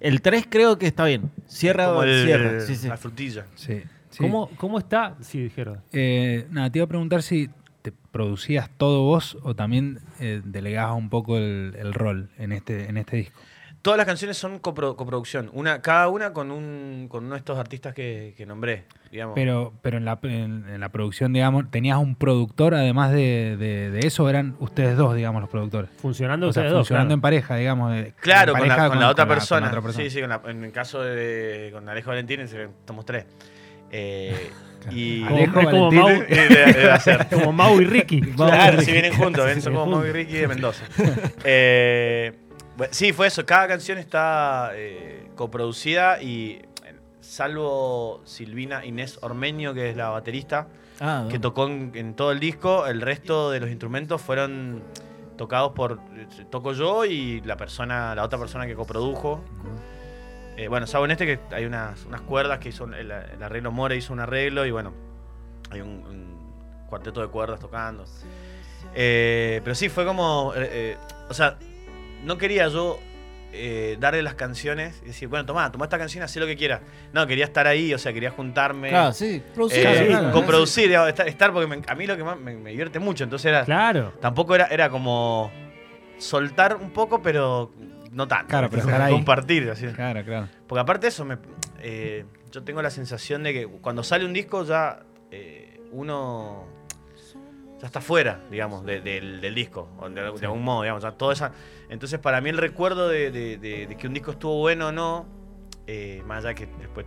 el 0.00 0.20
3 0.20 0.46
creo 0.48 0.78
que 0.78 0.86
está 0.86 1.04
bien. 1.04 1.30
Cierra, 1.46 1.86
Como 1.86 2.02
el- 2.02 2.24
cierra. 2.24 2.60
Sí, 2.60 2.74
sí. 2.76 2.88
la 2.88 2.96
frutilla. 2.96 3.46
Sí. 3.54 3.82
sí. 4.10 4.18
¿Cómo, 4.18 4.50
¿Cómo 4.56 4.78
está? 4.78 5.16
Sí, 5.20 5.40
dijeron. 5.42 5.80
Eh, 5.92 6.46
nada, 6.50 6.70
te 6.70 6.78
iba 6.78 6.84
a 6.86 6.88
preguntar 6.88 7.22
si 7.22 7.50
te 7.82 7.92
producías 8.10 8.68
todo 8.76 9.02
vos 9.02 9.36
o 9.42 9.54
también 9.54 10.00
eh, 10.20 10.40
delegabas 10.44 10.96
un 10.96 11.08
poco 11.08 11.36
el, 11.38 11.74
el 11.78 11.92
rol 11.94 12.30
en 12.38 12.52
este, 12.52 12.88
en 12.88 12.96
este 12.96 13.16
disco. 13.18 13.38
Todas 13.82 13.98
las 13.98 14.06
canciones 14.06 14.36
son 14.38 14.62
copro- 14.62 14.94
coproducción, 14.94 15.50
una, 15.52 15.82
cada 15.82 16.08
una 16.08 16.32
con 16.32 16.52
un 16.52 17.08
con 17.10 17.24
uno 17.24 17.34
de 17.34 17.38
estos 17.38 17.58
artistas 17.58 17.92
que, 17.94 18.32
que 18.36 18.46
nombré, 18.46 18.84
digamos. 19.10 19.34
Pero, 19.34 19.72
pero 19.82 19.96
en, 19.98 20.04
la, 20.04 20.20
en, 20.22 20.64
en 20.68 20.78
la 20.80 20.88
producción, 20.90 21.32
digamos, 21.32 21.68
¿tenías 21.68 21.98
un 21.98 22.14
productor 22.14 22.74
además 22.76 23.10
de, 23.10 23.56
de- 23.58 23.90
de 23.90 24.06
eso? 24.06 24.30
¿Eran 24.30 24.54
ustedes 24.60 24.96
dos, 24.96 25.16
digamos, 25.16 25.40
los 25.40 25.50
productores? 25.50 25.90
Funcionando 26.00 26.46
O 26.48 26.52
sea, 26.52 26.60
ustedes 26.62 26.72
dos. 26.74 26.80
funcionando 26.86 27.08
claro. 27.08 27.14
en 27.14 27.20
pareja, 27.22 27.56
digamos. 27.56 27.92
de- 27.92 28.12
claro, 28.20 28.52
con 28.52 28.60
la, 28.62 28.68
pareja 28.68 28.88
con 28.88 29.00
la 29.00 29.08
otra 29.10 29.26
con 29.26 29.34
persona. 29.34 29.66
otra 29.66 29.82
persona. 29.82 30.04
Sí, 30.04 30.10
sí, 30.10 30.20
con 30.20 30.30
la- 30.30 30.42
en 30.46 30.62
el 30.62 30.70
caso 30.72 31.02
de 31.02 31.70
con 31.72 31.88
Alejo 31.88 32.10
Valentín, 32.10 32.40
somos 32.86 33.04
tres. 33.04 33.26
Eh, 33.90 34.48
y 34.92 35.24
Alejo 35.24 35.58
es 35.60 35.66
como. 35.68 35.90
Mau, 35.90 36.08
debe- 36.08 36.26
debe 36.72 36.90
hacer. 36.92 37.26
como 37.32 37.52
Mau 37.52 37.80
y 37.80 37.84
Ricky. 37.84 38.20
Claro, 38.20 38.80
si 38.80 38.92
vienen 38.92 39.12
juntos, 39.12 39.44
ven, 39.44 39.60
son 39.60 39.74
como 39.74 39.86
Mau 39.96 40.06
y. 40.06 40.12
Ricky 40.12 40.34
de 40.34 40.46
Mendoza. 40.46 40.84
Eh, 41.44 42.32
bueno, 42.76 42.92
sí, 42.94 43.12
fue 43.12 43.26
eso. 43.26 43.44
Cada 43.46 43.68
canción 43.68 43.98
está 43.98 44.70
eh, 44.74 45.28
coproducida 45.34 46.22
y 46.22 46.62
eh, 46.84 46.94
salvo 47.20 48.20
Silvina 48.24 48.84
Inés 48.84 49.18
Ormeño, 49.22 49.74
que 49.74 49.90
es 49.90 49.96
la 49.96 50.08
baterista, 50.10 50.68
Ah, 51.00 51.26
que 51.28 51.38
tocó 51.40 51.66
en, 51.66 51.90
en 51.94 52.14
todo 52.14 52.30
el 52.30 52.38
disco, 52.38 52.86
el 52.86 53.00
resto 53.00 53.50
de 53.50 53.58
los 53.58 53.70
instrumentos 53.70 54.20
fueron 54.22 54.82
tocados 55.36 55.72
por 55.72 55.98
eh, 56.14 56.26
toco 56.50 56.74
yo 56.74 57.04
y 57.04 57.40
la 57.40 57.56
persona, 57.56 58.14
la 58.14 58.22
otra 58.22 58.38
persona 58.38 58.66
que 58.66 58.74
coprodujo. 58.76 59.42
Eh, 60.56 60.68
bueno, 60.68 60.86
salvo 60.86 61.06
en 61.06 61.12
este 61.12 61.26
que 61.26 61.40
hay 61.54 61.64
unas, 61.64 62.04
unas 62.04 62.20
cuerdas 62.20 62.58
que 62.58 62.68
hizo 62.68 62.84
el, 62.84 63.10
el 63.10 63.42
arreglo 63.42 63.72
More 63.72 63.96
hizo 63.96 64.12
un 64.12 64.20
arreglo 64.20 64.64
y 64.66 64.70
bueno, 64.70 64.92
hay 65.70 65.80
un, 65.80 65.88
un 65.88 66.86
cuarteto 66.88 67.20
de 67.22 67.28
cuerdas 67.28 67.58
tocando. 67.58 68.04
Eh, 68.94 69.60
pero 69.64 69.74
sí, 69.74 69.88
fue 69.88 70.04
como, 70.04 70.52
eh, 70.54 70.98
o 71.28 71.34
sea, 71.34 71.56
no 72.24 72.38
quería 72.38 72.68
yo 72.68 72.98
eh, 73.54 73.96
darle 74.00 74.22
las 74.22 74.34
canciones 74.34 75.00
y 75.02 75.08
decir, 75.08 75.28
bueno, 75.28 75.44
tomá, 75.44 75.70
tomá 75.70 75.84
esta 75.84 75.98
canción, 75.98 76.24
haz 76.24 76.34
lo 76.36 76.46
que 76.46 76.56
quieras. 76.56 76.80
No, 77.12 77.26
quería 77.26 77.44
estar 77.44 77.66
ahí, 77.66 77.92
o 77.92 77.98
sea, 77.98 78.12
quería 78.12 78.30
juntarme. 78.30 78.88
Claro, 78.88 79.12
sí. 79.12 79.42
Producir. 79.54 79.80
Eh, 79.80 79.82
Claro, 79.82 79.98
sí, 79.98 80.06
claro, 80.06 80.32
coproducir, 80.32 80.92
estar, 80.92 81.28
estar, 81.28 81.52
porque 81.52 81.66
me- 81.66 81.82
a 81.86 81.94
mí 81.94 82.06
lo 82.06 82.16
que 82.16 82.24
más 82.24 82.38
me, 82.38 82.54
me 82.56 82.70
divierte 82.70 82.98
mucho, 82.98 83.24
entonces 83.24 83.46
era, 83.50 83.64
Claro. 83.64 84.14
tampoco 84.20 84.54
era, 84.54 84.66
era 84.68 84.88
como 84.88 85.50
soltar 86.18 86.76
un 86.76 86.90
poco, 86.90 87.20
pero 87.22 87.72
no 88.12 88.26
tanto. 88.28 88.48
Claro, 88.48 88.70
pero 88.70 88.82
Como 88.82 88.94
estar 88.94 89.06
ahí. 89.08 89.12
Compartir, 89.12 89.68
así. 89.70 89.86
Claro, 89.88 90.24
claro. 90.24 90.48
Porque 90.66 90.80
aparte 90.80 91.06
de 91.06 91.08
eso, 91.08 91.24
me, 91.24 91.38
eh, 91.80 92.24
yo 92.50 92.62
tengo 92.62 92.80
la 92.82 92.90
sensación 92.90 93.42
de 93.42 93.52
que 93.52 93.66
cuando 93.66 94.02
sale 94.02 94.24
un 94.24 94.32
disco 94.32 94.64
ya 94.64 95.00
eh, 95.30 95.80
uno 95.92 96.64
ya 97.82 97.86
está 97.86 98.00
fuera, 98.00 98.40
digamos, 98.50 98.86
de- 98.86 99.00
del, 99.02 99.40
del 99.42 99.54
disco, 99.54 99.90
o 99.98 100.08
de, 100.08 100.22
de 100.22 100.46
algún 100.46 100.62
modo, 100.62 100.82
digamos. 100.82 101.04
toda 101.18 101.32
esa, 101.34 101.52
entonces, 101.90 102.18
para 102.20 102.40
mí 102.40 102.48
el 102.48 102.56
recuerdo 102.56 103.08
de, 103.08 103.96
que 103.98 104.06
un 104.06 104.14
disco 104.14 104.30
estuvo 104.30 104.56
bueno 104.58 104.86
o 104.88 104.92
no, 104.92 105.26
eh, 105.86 106.22
más 106.24 106.44
allá 106.44 106.54
que 106.54 106.66
después 106.78 107.04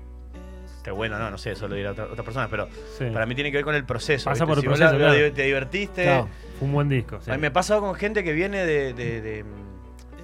esté 0.77 0.92
bueno 0.92 1.16
o 1.16 1.19
no, 1.19 1.31
no 1.31 1.38
sé, 1.38 1.54
eso 1.54 1.68
lo 1.69 1.75
dirá 1.75 1.92
otra, 1.92 2.06
otra 2.06 2.24
persona, 2.24 2.48
pero 2.50 2.68
Sí. 2.98 3.06
para 3.12 3.25
mí 3.25 3.33
tiene 3.36 3.50
que 3.51 3.57
ver 3.57 3.63
con 3.66 3.74
el 3.74 3.86
proceso. 3.86 4.30
Pasa 4.30 4.45
¿viste? 4.45 4.48
por 4.48 4.57
el 4.57 4.62
Si 4.62 4.68
vos 4.68 4.77
proceso, 4.80 5.00
la- 5.00 5.13
claro. 5.16 5.33
te 5.33 5.44
divertiste. 5.44 6.04
Claro. 6.04 6.30
Fue 6.60 6.68
un 6.68 6.74
buen 6.74 6.89
disco. 6.89 7.19
sí. 7.22 7.31
A 7.31 7.36
mí 7.36 7.39
me 7.42 7.48
ha 7.48 7.54
pasado 7.54 7.80
con 7.81 7.95
gente 7.95 8.24
que 8.24 8.33
viene 8.33 8.66
de, 8.66 9.44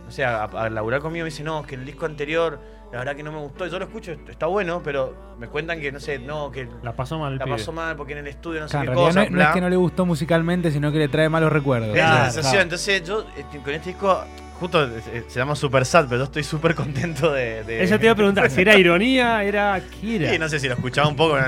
no 0.06 0.12
sé, 0.12 0.26
a, 0.26 0.44
a 0.44 0.70
laburar 0.70 1.00
conmigo 1.02 1.24
y 1.24 1.30
me 1.30 1.30
dice, 1.32 1.44
no, 1.44 1.64
que 1.64 1.76
el 1.76 1.86
disco 1.86 2.06
anterior, 2.06 2.60
la 2.92 3.00
verdad 3.00 3.16
que 3.16 3.24
no 3.24 3.32
me 3.32 3.40
gustó. 3.40 3.68
Yo 3.68 3.80
lo 3.80 3.86
escucho, 3.86 4.12
está 4.30 4.46
bueno, 4.48 4.82
pero 4.84 5.36
me 5.40 5.48
cuentan 5.48 5.80
que, 5.80 5.92
no 5.92 6.00
sé, 6.00 6.20
no, 6.20 6.52
que 6.52 6.68
La 6.84 6.94
pasó 6.94 7.18
mal 7.18 7.38
la 7.38 7.46
pibe. 7.46 7.58
pasó 7.58 7.72
mal 7.72 7.96
porque 7.96 8.14
en 8.14 8.20
el 8.20 8.28
estudio 8.28 8.60
no 8.62 8.68
sé 8.68 8.72
Claro, 8.72 8.92
en 8.92 8.98
qué 8.98 9.04
cosa. 9.04 9.20
no, 9.20 9.26
es- 9.26 9.32
no 9.32 9.38
es 9.40 9.46
bla. 9.46 9.54
que 9.54 9.62
no 9.62 9.70
le 9.70 9.76
gustó 9.78 10.06
musicalmente, 10.06 10.72
sino 10.72 10.92
que 10.92 10.98
le 11.00 11.08
trae 11.08 11.30
malos 11.30 11.52
recuerdos. 11.52 11.90
Es 11.90 11.96
Claro, 11.96 12.16
la 12.16 12.24
sensación. 12.32 12.52
claro. 12.52 12.64
Entonces 12.64 13.04
yo, 13.08 13.26
este, 13.38 13.58
con 13.60 13.74
este 13.74 13.90
disco, 13.92 14.24
justo 14.60 14.84
eh, 14.86 15.24
se 15.28 15.40
llama 15.40 15.56
Super 15.56 15.86
Sad, 15.86 16.06
pero 16.08 16.18
yo 16.20 16.24
estoy 16.26 16.44
súper 16.44 16.76
contento 16.76 17.32
de... 17.32 17.64
de- 17.64 17.84
Eso 17.84 17.98
te 17.98 18.06
iba 18.06 18.14
a 18.14 18.16
preguntar, 18.16 18.50
si 18.52 18.62
era 18.62 18.78
ironía, 18.78 19.44
era. 19.44 19.82
¿Qué 20.02 20.18
era? 20.18 20.30
Sí, 20.32 20.38
no 20.40 20.50
sé 20.50 20.60
si 20.60 20.68
lo 20.68 20.74
escuchaba 20.76 21.08
un 21.08 21.16
poco. 21.16 21.38
No, 21.40 21.48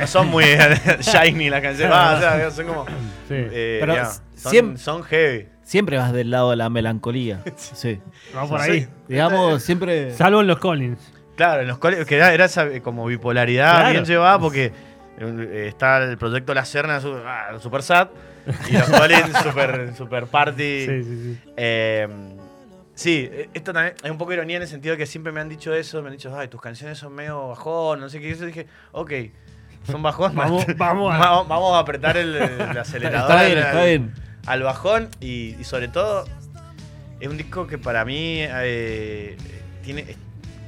no 0.00 0.06
son 0.06 0.28
muy 0.28 0.44
shiny 1.00 1.50
las 1.50 1.60
canciones. 1.62 1.96
O 1.96 2.18
sea, 2.20 2.50
son 2.50 2.66
como... 2.66 2.84
Sí. 2.86 3.34
eh, 3.34 3.78
Pero 3.80 3.94
son 4.76 5.02
heavy. 5.04 5.48
Siempre 5.68 5.98
vas 5.98 6.14
del 6.14 6.30
lado 6.30 6.48
de 6.50 6.56
la 6.56 6.70
melancolía. 6.70 7.42
Sí. 7.56 8.00
Vamos 8.32 8.48
por 8.50 8.60
ahí. 8.62 8.88
Digamos, 9.06 9.62
siempre. 9.62 10.12
Salvo 10.12 10.40
en 10.40 10.46
los 10.46 10.58
Collins. 10.58 11.12
Claro, 11.36 11.60
en 11.60 11.68
los 11.68 11.76
colegios, 11.76 12.06
que 12.06 12.16
era, 12.16 12.32
era 12.32 12.46
esa 12.46 12.64
eh, 12.66 12.80
como 12.80 13.04
bipolaridad 13.04 13.72
Claro. 13.76 13.90
bien 13.92 14.04
llevada 14.06 14.38
porque 14.38 14.72
eh, 15.18 15.66
está 15.68 16.02
el 16.04 16.16
proyecto 16.16 16.54
La 16.54 16.64
Serna, 16.64 17.00
su- 17.02 17.14
ah, 17.24 17.50
super 17.60 17.82
sad, 17.82 18.08
y 18.68 18.72
los 18.72 18.88
Collins, 18.88 19.36
super, 19.44 19.94
super 19.94 20.26
party. 20.26 20.86
Sí, 20.86 21.02
sí, 21.04 21.22
sí. 21.22 21.38
Eh, 21.56 22.08
sí, 22.94 23.28
eh, 23.30 23.50
esto 23.52 23.72
también 23.74 23.94
es 24.02 24.10
un 24.10 24.16
poco 24.18 24.32
ironía 24.32 24.56
en 24.56 24.62
el 24.62 24.68
sentido 24.68 24.92
de 24.94 24.98
que 24.98 25.06
siempre 25.06 25.32
me 25.32 25.40
han 25.40 25.48
dicho 25.50 25.74
eso, 25.74 26.00
me 26.02 26.08
han 26.08 26.14
dicho, 26.14 26.34
ay, 26.36 26.48
tus 26.48 26.60
canciones 26.62 26.96
son 26.98 27.12
medio 27.14 27.48
bajón, 27.48 28.00
no 28.00 28.08
sé 28.08 28.20
qué. 28.20 28.30
Y 28.30 28.34
yo 28.34 28.46
dije, 28.46 28.66
ok, 28.92 29.12
son 29.84 30.02
bajón, 30.02 30.34
Vamos- 30.34 30.64
vamos 30.78 31.14
a- 31.14 31.18
vamos, 31.18 31.46
vamos 31.48 31.74
a 31.76 31.78
apretar 31.80 32.16
el, 32.16 32.34
el 32.34 32.78
acelerador 32.78 33.30
Está 33.30 33.44
bien, 33.44 33.58
está 33.58 33.84
bien. 33.84 34.27
Al 34.48 34.62
bajón 34.62 35.08
y, 35.20 35.54
y 35.60 35.64
sobre 35.64 35.88
todo 35.88 36.24
es 37.20 37.28
un 37.28 37.36
disco 37.36 37.66
que 37.66 37.78
para 37.78 38.04
mí 38.04 38.38
eh, 38.40 39.36
tiene 39.82 40.16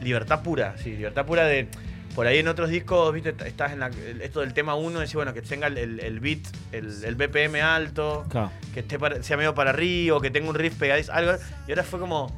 libertad 0.02 0.42
pura, 0.42 0.74
sí, 0.82 0.90
libertad 0.96 1.24
pura 1.26 1.44
de... 1.44 1.68
Por 2.14 2.26
ahí 2.26 2.38
en 2.38 2.48
otros 2.48 2.70
discos, 2.70 3.14
viste, 3.14 3.32
estás 3.46 3.70
en 3.72 3.78
la, 3.78 3.88
esto 4.20 4.40
del 4.40 4.52
tema 4.52 4.74
1, 4.74 4.98
decís, 4.98 5.14
bueno, 5.14 5.32
que 5.32 5.42
tenga 5.42 5.68
el, 5.68 5.78
el- 5.78 6.00
el 6.00 6.18
beat, 6.18 6.40
el, 6.72 7.04
el 7.04 7.14
BPM 7.14 7.62
alto, 7.62 8.26
Claro. 8.28 8.50
que 8.74 8.80
esté 8.80 8.98
para- 8.98 9.22
sea 9.22 9.36
medio 9.36 9.54
para 9.54 9.70
arriba, 9.70 10.16
o 10.16 10.20
que 10.20 10.28
tenga 10.28 10.48
un 10.48 10.56
riff 10.56 10.74
pegadizo, 10.74 11.12
algo. 11.12 11.32
Y 11.68 11.70
ahora 11.70 11.84
fue 11.84 12.00
como, 12.00 12.36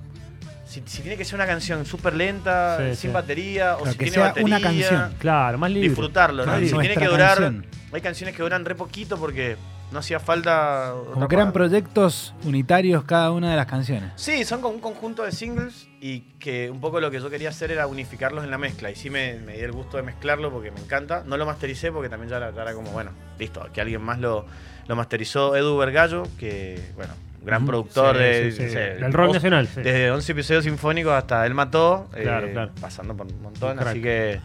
si, 0.66 0.82
si 0.84 1.00
tiene 1.00 1.16
que 1.16 1.24
ser 1.24 1.36
una 1.36 1.46
canción 1.46 1.86
súper 1.86 2.12
lenta, 2.14 2.76
Sí, 2.80 2.84
sin 2.96 3.10
sí. 3.10 3.14
batería, 3.14 3.76
o 3.78 3.86
si 3.86 3.92
que 3.92 3.98
tiene 4.04 4.10
sea 4.12 4.22
batería, 4.24 4.46
una 4.46 4.60
canción. 4.60 5.14
Claro, 5.18 5.56
más 5.56 5.70
libre. 5.70 5.88
disfrutarlo, 5.88 6.44
¿no? 6.44 6.52
Claro, 6.52 6.66
si 6.66 6.72
tiene 6.78 6.94
que 6.96 7.06
durar, 7.06 7.38
canción. 7.38 7.66
hay 7.92 8.00
canciones 8.02 8.36
que 8.36 8.42
duran 8.42 8.66
re 8.66 8.74
poquito 8.74 9.16
porque 9.16 9.56
no 9.92 9.98
hacía 9.98 10.18
falta... 10.20 10.94
Como 11.12 11.28
que 11.28 11.34
eran 11.34 11.48
parte. 11.48 11.58
proyectos 11.58 12.34
unitarios 12.44 13.04
cada 13.04 13.30
una 13.30 13.50
de 13.50 13.56
las 13.56 13.66
canciones. 13.66 14.10
Sí, 14.16 14.44
son 14.44 14.60
como 14.60 14.74
un 14.74 14.80
conjunto 14.80 15.22
de 15.22 15.32
singles 15.32 15.88
y 16.00 16.20
que 16.38 16.70
un 16.70 16.80
poco 16.80 17.00
lo 17.00 17.10
que 17.10 17.20
yo 17.20 17.28
quería 17.30 17.50
hacer 17.50 17.70
era 17.70 17.86
unificarlos 17.86 18.42
en 18.44 18.50
la 18.50 18.58
mezcla. 18.58 18.90
Y 18.90 18.96
sí 18.96 19.10
me, 19.10 19.34
me 19.40 19.54
di 19.54 19.60
el 19.60 19.72
gusto 19.72 19.96
de 19.98 20.02
mezclarlo 20.02 20.50
porque 20.50 20.70
me 20.70 20.80
encanta. 20.80 21.22
No 21.26 21.36
lo 21.36 21.46
mastericé 21.46 21.92
porque 21.92 22.08
también 22.08 22.30
ya 22.30 22.38
era, 22.38 22.50
ya 22.52 22.62
era 22.62 22.74
como, 22.74 22.90
bueno, 22.90 23.10
listo, 23.38 23.68
que 23.72 23.80
alguien 23.80 24.02
más 24.02 24.18
lo, 24.18 24.46
lo 24.88 24.96
masterizó. 24.96 25.54
Edu 25.56 25.76
Vergallo, 25.76 26.24
que, 26.38 26.80
bueno, 26.96 27.12
gran 27.44 27.66
productor 27.66 28.16
Sí, 28.16 28.22
de, 28.22 28.50
sí, 28.52 28.56
sí. 28.56 28.62
no 28.64 28.70
sé, 28.70 28.78
Del 28.94 29.12
rock 29.12 29.34
nacional. 29.34 29.66
sí. 29.68 29.82
Desde 29.82 30.10
11 30.10 30.32
episodios 30.32 30.64
sinfónicos 30.64 31.12
hasta 31.12 31.44
Él 31.46 31.54
Mató, 31.54 32.08
eh, 32.16 32.22
Claro, 32.22 32.50
claro. 32.50 32.72
pasando 32.80 33.16
por 33.16 33.26
un 33.26 33.42
montón. 33.42 33.78
Un. 33.78 33.86
Así 33.86 34.00
que 34.00 34.40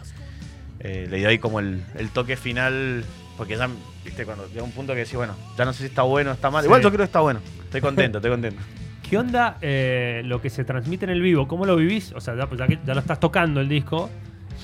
eh, 0.80 1.06
le 1.10 1.22
doy 1.22 1.38
como 1.38 1.58
el, 1.60 1.82
el 1.96 2.10
toque 2.10 2.36
final. 2.36 3.04
Porque 3.38 3.56
ya, 3.56 3.68
viste, 4.04 4.24
cuando 4.26 4.46
llega 4.48 4.62
un 4.64 4.72
punto 4.72 4.92
que 4.92 4.98
decís, 5.00 5.14
bueno, 5.14 5.34
ya 5.56 5.64
no 5.64 5.72
sé 5.72 5.78
si 5.78 5.86
está 5.86 6.02
bueno 6.02 6.30
o 6.30 6.34
está 6.34 6.50
mal. 6.50 6.62
Sí. 6.62 6.66
Igual 6.66 6.82
yo 6.82 6.88
creo 6.90 6.98
que 6.98 7.04
está 7.04 7.20
bueno. 7.20 7.40
Estoy 7.64 7.80
contento, 7.80 8.18
estoy 8.18 8.30
contento. 8.32 8.60
¿Qué 9.08 9.16
onda 9.16 9.56
eh, 9.62 10.20
lo 10.26 10.42
que 10.42 10.50
se 10.50 10.64
transmite 10.64 11.06
en 11.06 11.10
el 11.12 11.22
vivo? 11.22 11.48
¿Cómo 11.48 11.64
lo 11.64 11.76
vivís? 11.76 12.12
O 12.12 12.20
sea, 12.20 12.34
ya, 12.36 12.46
pues, 12.46 12.58
ya 12.58 12.66
que 12.66 12.78
ya 12.84 12.92
lo 12.94 13.00
estás 13.00 13.18
tocando 13.20 13.60
el 13.60 13.68
disco. 13.68 14.10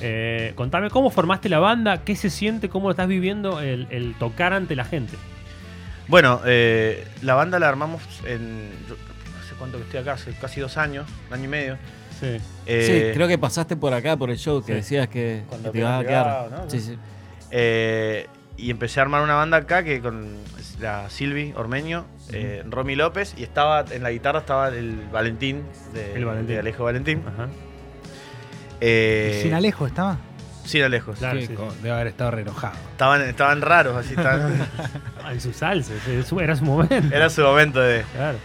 eh, 0.02 0.52
contame 0.57 0.90
cómo 0.90 1.09
formaste 1.09 1.49
la 1.49 1.61
banda, 1.61 2.02
qué 2.04 2.16
se 2.16 2.28
siente, 2.28 2.69
cómo 2.69 2.88
lo 2.88 2.90
estás 2.90 3.07
viviendo 3.09 3.61
el, 3.61 3.87
el 3.90 4.14
tocar 4.19 4.52
ante 4.52 4.75
la 4.76 4.85
gente. 4.85 5.16
Bueno, 6.09 6.40
eh, 6.45 7.07
la 7.23 7.35
banda 7.35 7.59
la 7.61 7.69
armamos 7.69 8.02
en. 8.26 8.69
yo 8.88 8.97
no 8.97 9.49
sé 9.49 9.54
cuánto 9.59 9.78
que 9.78 9.85
estoy 9.85 10.00
acá, 10.00 10.12
hace 10.14 10.33
casi 10.33 10.61
dos 10.61 10.76
años, 10.76 11.07
un 11.28 11.35
año 11.35 11.45
y 11.45 11.49
medio. 11.49 11.78
Sí. 12.21 12.37
Eh, 12.66 13.09
sí, 13.11 13.14
creo 13.14 13.26
que 13.28 13.38
pasaste 13.38 13.76
por 13.76 13.95
acá, 13.95 14.16
por 14.16 14.31
el 14.31 14.37
show, 14.37 14.61
que 14.61 14.73
Sí. 14.73 14.76
decías 14.78 15.09
que, 15.09 15.45
Cuando 15.49 15.71
que 15.73 15.78
te 15.78 15.78
ibas 15.78 16.00
a 16.02 16.07
quedar. 16.07 16.64
Sí, 16.69 16.81
sí. 16.81 16.99
Eh, 18.56 18.62
y 18.62 18.70
empecé 18.70 19.00
a 19.00 19.02
armar 19.04 19.23
una 19.23 19.34
banda 19.34 19.58
acá 19.58 19.82
que 19.84 20.00
con 20.00 20.26
la 20.80 21.08
Silvi 21.11 21.52
Ormeño, 21.56 22.04
eh, 22.32 22.62
Romy 22.68 22.96
López, 22.96 23.34
y 23.37 23.42
estaba 23.42 23.84
en 23.90 24.02
la 24.02 24.11
guitarra 24.11 24.40
estaba 24.40 24.68
el 24.68 25.06
Valentín, 25.12 25.62
de, 25.92 26.14
El 26.14 26.25
Valentín. 26.25 26.49
de 26.54 26.58
Alejo 26.61 26.84
Valentín. 26.84 27.23
Ajá. 27.26 27.49
Eh, 28.80 29.40
¿Sin 29.42 29.54
Alejo 29.54 29.87
estaba? 29.87 30.18
Sin 30.64 30.82
Alejo. 30.82 31.12
Claro, 31.12 31.40
sí. 31.40 31.49
Debe 31.82 31.90
haber 31.94 32.06
estado 32.08 32.30
re 32.32 32.42
enojado. 32.42 32.75
Estaban, 32.92 33.23
estaban 33.23 33.61
raros, 33.61 33.96
así 33.96 34.14
estaban- 34.14 34.66
En 35.30 35.40
su 35.40 35.52
salsa, 35.52 35.92
sí, 36.04 36.23
su- 36.23 36.40
era 36.40 36.56
su 36.56 36.64
momento. 36.64 37.14
Era 37.14 37.30
su 37.30 37.42
momento 37.42 37.80
de. 37.80 38.02
Claro. 38.14 38.38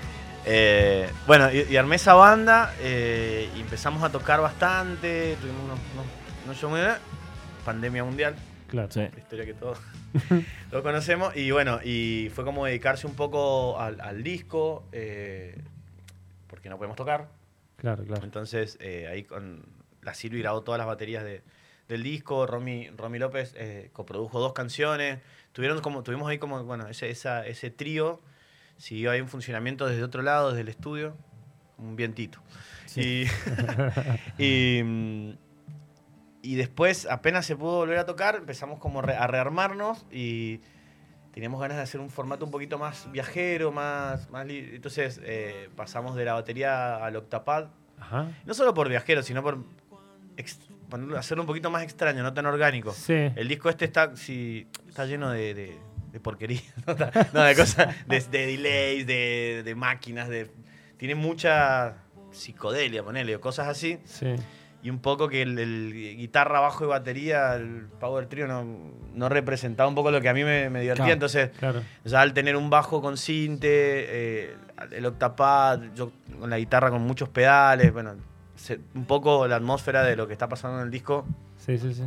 Eh, 0.46 1.10
bueno, 1.28 1.52
y, 1.52 1.66
y 1.70 1.78
armé 1.78 1.98
esa 1.98 2.14
banda 2.14 2.74
eh, 2.80 3.50
y 3.56 3.62
empezamos 3.62 4.04
a 4.04 4.10
tocar 4.10 4.42
bastante. 4.42 5.36
Tuvimos 5.42 5.64
unos, 5.66 5.80
unos, 5.94 6.06
unos 6.46 6.58
shows 6.58 6.72
muy 6.72 6.82
Pandemia 7.66 8.04
mundial, 8.04 8.36
Claro. 8.70 8.90
Sí. 8.92 9.00
la 9.02 9.20
historia 9.20 9.46
que 9.46 9.54
todos, 9.54 9.80
todos 10.72 10.84
conocemos. 10.84 11.36
Y 11.36 11.52
bueno, 11.52 11.80
y 11.84 12.30
fue 12.34 12.44
como 12.46 12.66
dedicarse 12.66 13.08
un 13.08 13.16
poco 13.16 13.80
al, 13.80 14.00
al 14.02 14.24
disco, 14.24 14.86
eh, 14.92 15.60
porque 16.48 16.70
no 16.70 16.78
podemos 16.78 16.96
tocar. 16.98 17.30
Claro, 17.78 18.04
claro. 18.06 18.24
Entonces, 18.24 18.78
eh, 18.82 19.08
ahí 19.08 19.24
con 19.24 19.64
la 20.02 20.14
Silvi 20.14 20.40
grabó 20.40 20.62
todas 20.62 20.78
las 20.78 20.88
baterías 20.88 21.24
de- 21.24 21.42
del 21.88 22.04
disco. 22.04 22.46
Romy, 22.46 22.90
Romy 22.96 23.20
López 23.20 23.54
eh, 23.58 23.90
coprodujo 23.94 24.40
dos 24.40 24.54
canciones. 24.54 25.20
Tuvieron 25.54 25.80
como, 25.82 26.04
tuvimos 26.04 26.30
ahí 26.30 26.38
como, 26.38 26.64
bueno, 26.64 26.88
ese, 26.88 27.10
esa- 27.10 27.46
ese 27.48 27.72
trío. 27.72 28.22
Siguió 28.78 29.12
ahí 29.12 29.20
un 29.22 29.28
funcionamiento 29.28 29.88
desde 29.88 30.04
otro 30.04 30.22
lado, 30.22 30.50
desde 30.50 30.62
el 30.62 30.70
estudio. 30.70 31.16
Un 31.78 31.96
vientito. 31.96 32.40
Y, 32.96 33.24
y, 34.38 34.82
mm, 34.84 35.32
y 36.42 36.56
después, 36.56 37.06
apenas 37.10 37.46
se 37.46 37.56
pudo 37.56 37.78
volver 37.78 37.98
a 37.98 38.06
tocar, 38.06 38.36
empezamos 38.36 38.80
como 38.80 39.00
a 39.00 39.28
rearmarnos 39.28 40.06
y 40.12 40.62
teníamos 41.34 41.60
ganas 41.60 41.78
de 41.78 41.84
hacer 41.84 42.00
un 42.00 42.10
formato 42.10 42.46
un 42.46 42.52
poquito 42.52 42.78
más 42.78 43.12
viajero, 43.12 43.72
más, 43.72 44.30
más 44.30 44.48
Entonces 44.48 45.20
eh, 45.24 45.70
pasamos 45.76 46.16
de 46.16 46.26
la 46.26 46.34
batería 46.34 47.04
al 47.04 47.16
octapad. 47.16 47.68
Ajá. 48.00 48.28
No 48.46 48.54
solo 48.54 48.74
por 48.74 48.88
viajero, 48.88 49.22
sino 49.24 49.44
por 49.44 49.64
hacerlo 51.18 51.44
un 51.44 51.48
poquito 51.48 51.70
más 51.70 51.84
extraño, 51.84 52.24
no 52.24 52.34
tan 52.34 52.46
orgánico. 52.46 52.94
Sí. 52.94 53.32
El 53.36 53.48
disco 53.48 53.70
este 53.70 53.86
está, 53.86 54.16
sí, 54.16 54.68
está 54.88 55.06
lleno 55.06 55.32
de, 55.32 55.54
de, 55.54 55.78
de 56.12 56.20
porquería, 56.20 56.62
no, 56.88 56.96
no, 57.34 57.44
de 57.44 57.56
cosas, 57.56 57.96
de, 58.08 58.20
de 58.22 58.46
delays, 58.46 59.06
de, 59.06 59.62
de 59.66 59.76
máquinas, 59.76 60.30
de, 60.30 60.50
tiene 60.98 61.16
mucha 61.16 61.98
psicodelia, 62.32 63.04
ponele, 63.04 63.36
o 63.36 63.42
cosas 63.42 63.68
así. 63.68 64.00
Sí. 64.06 64.36
Y 64.82 64.90
un 64.90 65.00
poco 65.00 65.28
que 65.28 65.42
el, 65.42 65.60
el 65.60 65.92
guitarra, 66.18 66.62
bajo 66.62 66.86
y 66.86 66.88
batería, 66.88 67.56
el 67.56 67.88
Power 68.00 68.28
Trio 68.28 68.48
no, 68.48 68.66
no 69.14 69.28
representaba 69.28 69.90
un 69.90 69.96
poco 69.96 70.10
lo 70.10 70.22
que 70.22 70.30
a 70.30 70.34
mí 70.34 70.44
me, 70.46 70.70
me 70.70 70.80
divertía. 70.82 71.04
Claro. 71.06 71.14
Entonces, 71.14 71.50
Claro. 71.60 71.82
ya 72.06 72.22
al 72.22 72.34
tener 72.34 72.56
un 72.56 72.70
bajo 72.70 73.02
con 73.02 73.18
cinte, 73.18 73.68
eh, 73.70 74.56
el 74.92 75.06
octapad, 75.06 75.82
yo 75.96 76.12
con 76.40 76.50
la 76.50 76.58
guitarra 76.58 76.90
con 76.92 77.02
muchos 77.02 77.28
pedales, 77.28 77.92
bueno, 77.92 78.16
se- 78.56 78.80
un 78.96 79.04
poco 79.06 79.48
la 79.50 79.58
atmósfera 79.58 80.04
de 80.04 80.16
lo 80.16 80.28
que 80.28 80.34
está 80.34 80.48
pasando 80.48 80.80
en 80.80 80.86
el 80.86 80.92
disco 80.92 81.26
Sí, 81.58 81.78
sí, 81.78 81.94
sí. 81.94 82.04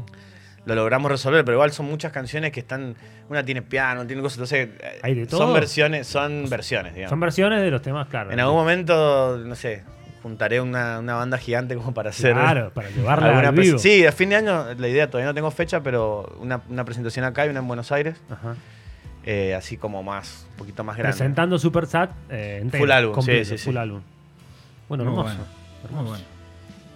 lo 0.64 0.75
logramos 0.75 1.11
resolver, 1.11 1.45
pero 1.45 1.57
igual 1.57 1.73
son 1.73 1.85
muchas 1.87 2.11
canciones 2.11 2.52
que 2.52 2.61
están, 2.61 2.95
una 3.29 3.45
tiene 3.45 3.61
piano, 3.61 4.07
tiene 4.07 4.23
cosas, 4.23 4.38
entonces 4.38 4.71
Hay 5.02 5.14
de 5.14 5.29
son 5.29 5.41
todo. 5.41 5.52
versiones, 5.52 6.07
son 6.07 6.49
versiones, 6.49 6.95
digamos. 6.95 7.11
Son 7.11 7.21
versiones 7.21 7.61
de 7.61 7.71
los 7.71 7.83
temas, 7.83 8.09
claro. 8.09 8.31
en 8.31 8.41
algún 8.41 8.57
momento, 8.57 9.37
no 9.45 9.55
sé, 9.55 9.85
juntaré 10.23 10.61
una, 10.61 10.99
una 11.00 11.14
banda 11.14 11.37
gigante 11.38 11.75
como 11.75 11.93
para 11.95 12.11
hacer 12.11 12.33
Claro, 12.35 12.71
para 12.73 12.91
llevarla 12.91 13.41
al 13.49 13.55
vivo. 13.55 13.79
Sí, 13.79 14.07
a 14.07 14.12
fin 14.12 14.29
de 14.31 14.37
año 14.37 14.67
la 14.79 14.88
idea 14.88 15.09
todavía 15.09 15.26
no 15.31 15.35
tengo 15.35 15.50
fecha, 15.50 15.81
pero 15.83 16.37
una, 16.41 16.61
una 16.69 16.85
presentación 16.85 17.25
acá 17.25 17.47
y 17.47 17.49
una 17.50 17.61
en 17.61 17.69
Buenos 17.69 17.91
Aires, 17.93 18.17
Ajá. 18.31 18.55
eh, 19.25 19.55
así 19.55 19.76
como 19.76 20.02
más, 20.02 20.47
un 20.52 20.57
poquito 20.57 20.85
más 20.85 20.97
grande. 20.97 21.17
Presentando 21.17 21.59
Super 21.59 21.87
Sat 21.87 22.11
eh, 22.31 22.59
entero, 22.62 22.83
Full 22.85 22.91
álbum, 22.91 23.14
completo, 23.14 23.45
sí, 23.45 23.50
sí, 23.52 23.59
sí. 23.59 23.64
Full 23.64 23.76
álbum. 23.76 24.00
Bueno, 24.88 25.05
Muy 25.05 25.12
hermoso. 25.12 25.35
bueno. 25.37 25.45
hermoso. 25.85 26.02
Muy 26.02 26.11
bueno. 26.11 26.25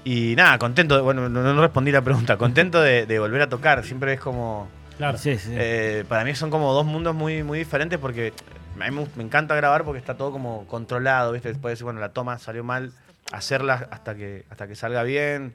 Y 0.05 0.35
nada, 0.37 0.59
contento, 0.59 0.95
de- 0.97 1.03
bueno, 1.03 1.29
no, 1.29 1.43
no 1.43 1.61
respondí 1.61 1.91
la 1.91 2.03
pregunta, 2.03 2.37
contento 2.37 2.81
de, 2.81 3.07
de 3.07 3.19
volver 3.19 3.43
a 3.43 3.49
tocar, 3.49 3.83
siempre 3.85 4.13
es 4.13 4.21
como... 4.21 4.69
Claro. 4.99 5.19
Sí, 5.19 5.37
sí. 5.37 5.51
eh, 5.53 6.05
para 6.09 6.25
mí 6.25 6.35
son 6.35 6.49
como 6.49 6.73
dos 6.73 6.87
mundos 6.87 7.15
muy, 7.15 7.43
muy 7.43 7.59
diferentes 7.59 7.99
porque 7.99 8.33
a 8.81 8.89
mí 8.89 8.97
me, 8.97 9.07
me 9.17 9.25
encanta 9.25 9.55
grabar 9.57 9.83
porque 9.85 9.99
está 9.99 10.15
todo 10.17 10.31
como 10.31 10.65
controlado, 10.69 11.33
¿viste? 11.33 11.49
Después 11.49 11.73
decir, 11.73 11.85
bueno, 11.85 11.99
la 12.01 12.11
toma 12.11 12.39
salió 12.39 12.63
mal, 12.65 12.93
hacerla 13.33 13.89
hasta 13.91 14.15
que, 14.15 14.45
hasta 14.51 14.67
que 14.67 14.75
salga 14.75 15.03
bien. 15.03 15.55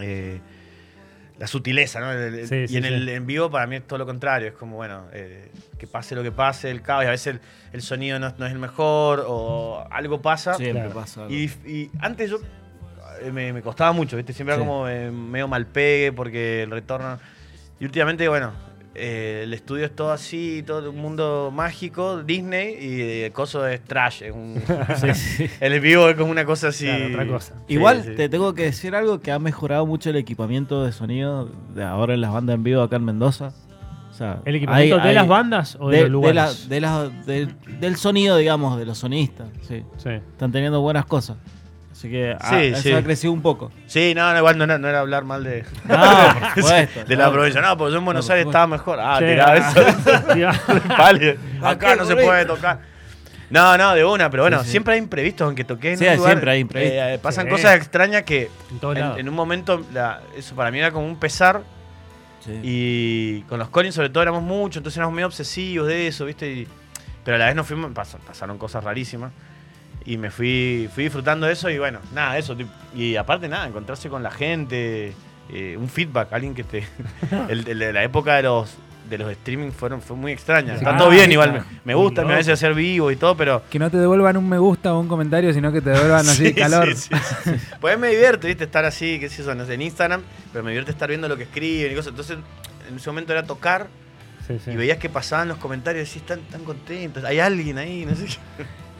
eh, 0.00 0.40
la 1.38 1.46
sutileza, 1.46 2.00
¿no? 2.00 2.12
El- 2.12 2.46
Sí, 2.46 2.54
y 2.56 2.68
sí, 2.68 2.76
en 2.76 2.84
el 2.84 3.06
sí. 3.06 3.14
en 3.14 3.26
vivo 3.26 3.50
para 3.50 3.66
mí 3.66 3.76
es 3.76 3.86
todo 3.86 3.98
lo 3.98 4.04
contrario, 4.04 4.48
es 4.48 4.52
como, 4.54 4.76
bueno, 4.76 5.06
eh, 5.12 5.50
que 5.78 5.86
pase 5.86 6.14
lo 6.14 6.22
que 6.22 6.30
pase, 6.32 6.70
el 6.70 6.82
caos, 6.82 7.04
y 7.04 7.06
a 7.06 7.10
veces 7.10 7.34
el, 7.36 7.40
el 7.72 7.80
sonido 7.80 8.18
no, 8.18 8.34
no 8.36 8.44
es 8.44 8.52
el 8.52 8.58
mejor 8.58 9.24
o 9.26 9.86
algo 9.90 10.20
pasa. 10.20 10.52
Siempre 10.54 10.82
claro. 10.82 10.94
pasa. 11.00 11.22
algo. 11.22 11.32
Y, 11.34 11.44
y 11.64 11.90
antes 12.00 12.28
yo 12.28 12.40
eh, 13.22 13.32
me, 13.32 13.54
me 13.54 13.62
costaba 13.62 13.92
mucho, 13.92 14.18
¿viste? 14.18 14.34
Siempre 14.34 14.54
era 14.54 14.62
como 14.62 14.86
eh, 14.86 15.10
medio 15.10 15.48
mal 15.48 15.64
pegue 15.66 16.12
porque 16.12 16.64
el 16.64 16.70
retorno. 16.70 17.18
Y 17.80 17.86
últimamente, 17.86 18.28
bueno, 18.28 18.52
eh, 18.94 19.42
el 19.44 19.54
estudio 19.54 19.84
es 19.86 19.94
todo 19.94 20.10
así, 20.12 20.62
todo 20.66 20.90
un 20.90 20.96
mundo 20.98 21.50
mágico, 21.54 22.22
Disney, 22.22 22.74
y 22.80 23.22
el 23.22 23.32
coso 23.32 23.66
es 23.66 23.82
trash. 23.84 24.22
Es 24.22 24.32
un, 24.32 24.60
Sí, 24.96 25.14
sí. 25.14 25.46
el 25.60 25.78
vivo 25.80 26.08
es 26.08 26.16
como 26.16 26.30
una 26.30 26.44
cosa 26.44 26.68
así. 26.68 26.86
Claro, 26.86 27.06
otra 27.06 27.26
cosa. 27.26 27.54
Sí, 27.68 27.74
Igual 27.74 28.02
sí. 28.04 28.10
te 28.16 28.28
tengo 28.28 28.54
que 28.54 28.64
decir 28.64 28.94
algo 28.94 29.20
que 29.20 29.30
ha 29.32 29.38
mejorado 29.38 29.86
mucho 29.86 30.10
el 30.10 30.16
equipamiento 30.16 30.84
de 30.84 30.92
sonido 30.92 31.48
de 31.74 31.84
ahora 31.84 32.14
en 32.14 32.20
las 32.20 32.32
bandas 32.32 32.54
en 32.54 32.62
vivo 32.64 32.82
acá 32.82 32.96
en 32.96 33.04
Mendoza. 33.04 33.52
O 34.10 34.12
sea, 34.12 34.42
¿El 34.44 34.56
equipamiento 34.56 34.96
hay- 34.96 35.02
de 35.02 35.08
hay- 35.10 35.14
las 35.14 35.28
bandas 35.28 35.76
o 35.80 35.88
de, 35.88 35.96
de- 35.98 36.02
los 36.02 36.10
lugares? 36.10 36.68
de 36.68 36.80
la- 36.80 37.04
de 37.04 37.08
la- 37.08 37.24
de- 37.26 37.76
del 37.78 37.96
sonido, 37.96 38.36
digamos, 38.36 38.76
de 38.78 38.84
los 38.84 38.98
sonistas. 38.98 39.48
Sí. 39.62 39.82
Sí. 39.98 40.10
Están 40.10 40.50
teniendo 40.52 40.80
buenas 40.80 41.06
cosas. 41.06 41.36
Así 42.00 42.08
que 42.10 42.32
ha- 42.32 42.48
Sí, 42.48 42.56
eso 42.68 42.80
sí. 42.82 42.92
ha 42.94 43.02
crecido 43.04 43.30
un 43.30 43.42
poco. 43.42 43.70
Sí, 43.86 44.14
no, 44.16 44.32
no, 44.32 44.38
igual 44.38 44.56
no 44.56 44.64
era, 44.64 44.78
no 44.78 44.88
era 44.88 45.00
hablar 45.00 45.24
mal 45.24 45.44
de, 45.44 45.64
No, 45.84 45.96
por 46.54 46.54
supuesto. 46.62 47.04
de 47.04 47.16
la 47.16 47.30
provincia. 47.30 47.60
No, 47.60 47.76
porque 47.76 47.92
yo 47.92 47.98
en 47.98 48.04
Buenos 48.06 48.24
por 48.24 48.32
Aires 48.32 48.46
estaba 48.46 48.66
mejor. 48.66 48.98
Ah, 49.00 49.18
tirá 49.18 49.50
ah, 49.52 49.56
eso. 49.58 50.88
Vale, 50.98 51.38
acá 51.62 51.96
no 51.96 52.06
se 52.06 52.14
puede 52.16 52.46
tocar. 52.46 52.80
No, 53.50 53.76
no, 53.76 53.94
de 53.94 54.02
una, 54.04 54.30
pero 54.30 54.44
bueno, 54.44 54.64
Sí, 54.64 54.70
siempre 54.70 54.94
hay 54.94 55.00
imprevistos 55.00 55.44
aunque 55.44 55.64
toqué 55.64 55.92
en 55.92 55.98
Sí, 55.98 56.06
un 56.06 56.16
lugar, 56.16 56.30
siempre 56.32 56.50
hay 56.52 56.60
imprevistos. 56.60 56.98
eh, 57.02 57.18
pasan 57.22 57.48
cosas 57.48 57.76
extrañas 57.76 58.22
que 58.22 58.48
En 59.18 59.28
un 59.28 59.34
momento 59.34 59.84
la- 59.92 60.20
eso 60.36 60.54
para 60.54 60.70
mí 60.70 60.78
era 60.78 60.90
como 60.92 61.06
un 61.06 61.16
pesar 61.20 61.62
y 62.62 63.42
con 63.42 63.58
los 63.58 63.68
Collins 63.68 63.94
sobre 63.94 64.08
todo 64.08 64.22
éramos 64.22 64.42
muchos, 64.42 64.78
entonces 64.78 64.96
éramos 64.96 65.14
medio 65.14 65.26
obsesivos 65.26 65.86
de 65.88 66.06
eso, 66.06 66.24
¿viste? 66.24 66.50
Y- 66.50 66.68
pero 67.24 67.34
a 67.36 67.38
la 67.38 67.46
vez 67.46 67.54
nos 67.54 67.66
fuimos, 67.66 67.90
pas- 67.92 68.16
pasaron 68.26 68.56
cosas 68.56 68.82
rarísimas 68.82 69.32
y 70.04 70.16
me 70.16 70.30
fui, 70.30 70.88
fui 70.94 71.04
disfrutando 71.04 71.46
de 71.46 71.52
eso 71.52 71.68
y 71.70 71.78
bueno, 71.78 72.00
nada, 72.14 72.38
eso. 72.38 72.56
Y 72.94 73.16
aparte 73.16 73.48
nada, 73.48 73.66
encontrarse 73.66 74.08
con 74.08 74.22
la 74.22 74.30
gente, 74.30 75.12
eh, 75.50 75.76
un 75.78 75.88
feedback, 75.88 76.32
alguien 76.32 76.54
que 76.54 76.64
te... 76.64 76.84
el, 77.48 77.66
el 77.68 77.78
de 77.78 77.92
la 77.92 78.02
época 78.04 78.36
de 78.36 78.42
los 78.44 78.76
de 79.08 79.18
los 79.18 79.28
streaming 79.32 79.72
fueron, 79.72 80.00
fue 80.00 80.16
muy 80.16 80.30
extraña. 80.30 80.74
Sí. 80.74 80.78
Está 80.78 80.94
Ah, 80.94 80.96
todo 80.96 81.10
bien 81.10 81.32
igual, 81.32 81.52
me, 81.52 81.62
me 81.84 81.94
gusta, 81.96 82.22
me 82.22 82.28
parece 82.28 82.52
hacer 82.52 82.74
vivo 82.74 83.10
y 83.10 83.16
todo, 83.16 83.36
pero... 83.36 83.60
Que 83.68 83.80
no 83.80 83.90
te 83.90 83.96
devuelvan 83.96 84.36
un 84.36 84.48
me 84.48 84.56
gusta 84.58 84.94
o 84.94 85.00
un 85.00 85.08
comentario, 85.08 85.52
sino 85.52 85.72
que 85.72 85.80
te 85.80 85.90
devuelvan 85.90 86.20
así 86.28 86.46
Sí, 86.46 86.54
calor. 86.54 86.94
sí, 86.94 87.08
sí, 87.12 87.40
sí. 87.44 87.50
Pues 87.80 87.98
me 87.98 88.10
divierte, 88.10 88.46
¿viste? 88.46 88.62
Estar 88.64 88.84
así, 88.84 89.18
qué 89.18 89.28
sé 89.28 89.42
yo, 89.42 89.52
no 89.56 89.66
sé, 89.66 89.74
en 89.74 89.82
Instagram, 89.82 90.22
pero 90.52 90.62
me 90.62 90.70
divierte 90.70 90.92
estar 90.92 91.08
viendo 91.08 91.26
lo 91.26 91.36
que 91.36 91.42
escriben 91.42 91.90
y 91.90 91.94
cosas. 91.96 92.10
Entonces, 92.10 92.38
en 92.88 92.94
ese 92.96 93.10
momento 93.10 93.32
era 93.32 93.42
tocar 93.42 93.88
Sí, 94.46 94.60
sí. 94.64 94.70
y 94.70 94.76
veías 94.76 94.98
que 94.98 95.08
pasaban 95.08 95.48
los 95.48 95.58
comentarios 95.58 96.04
y 96.04 96.06
decís, 96.08 96.22
están 96.22 96.40
tan 96.48 96.62
contentos, 96.62 97.24
hay 97.24 97.40
alguien 97.40 97.78
ahí, 97.78 98.06
no 98.06 98.14
sé 98.14 98.26
qué. 98.26 98.36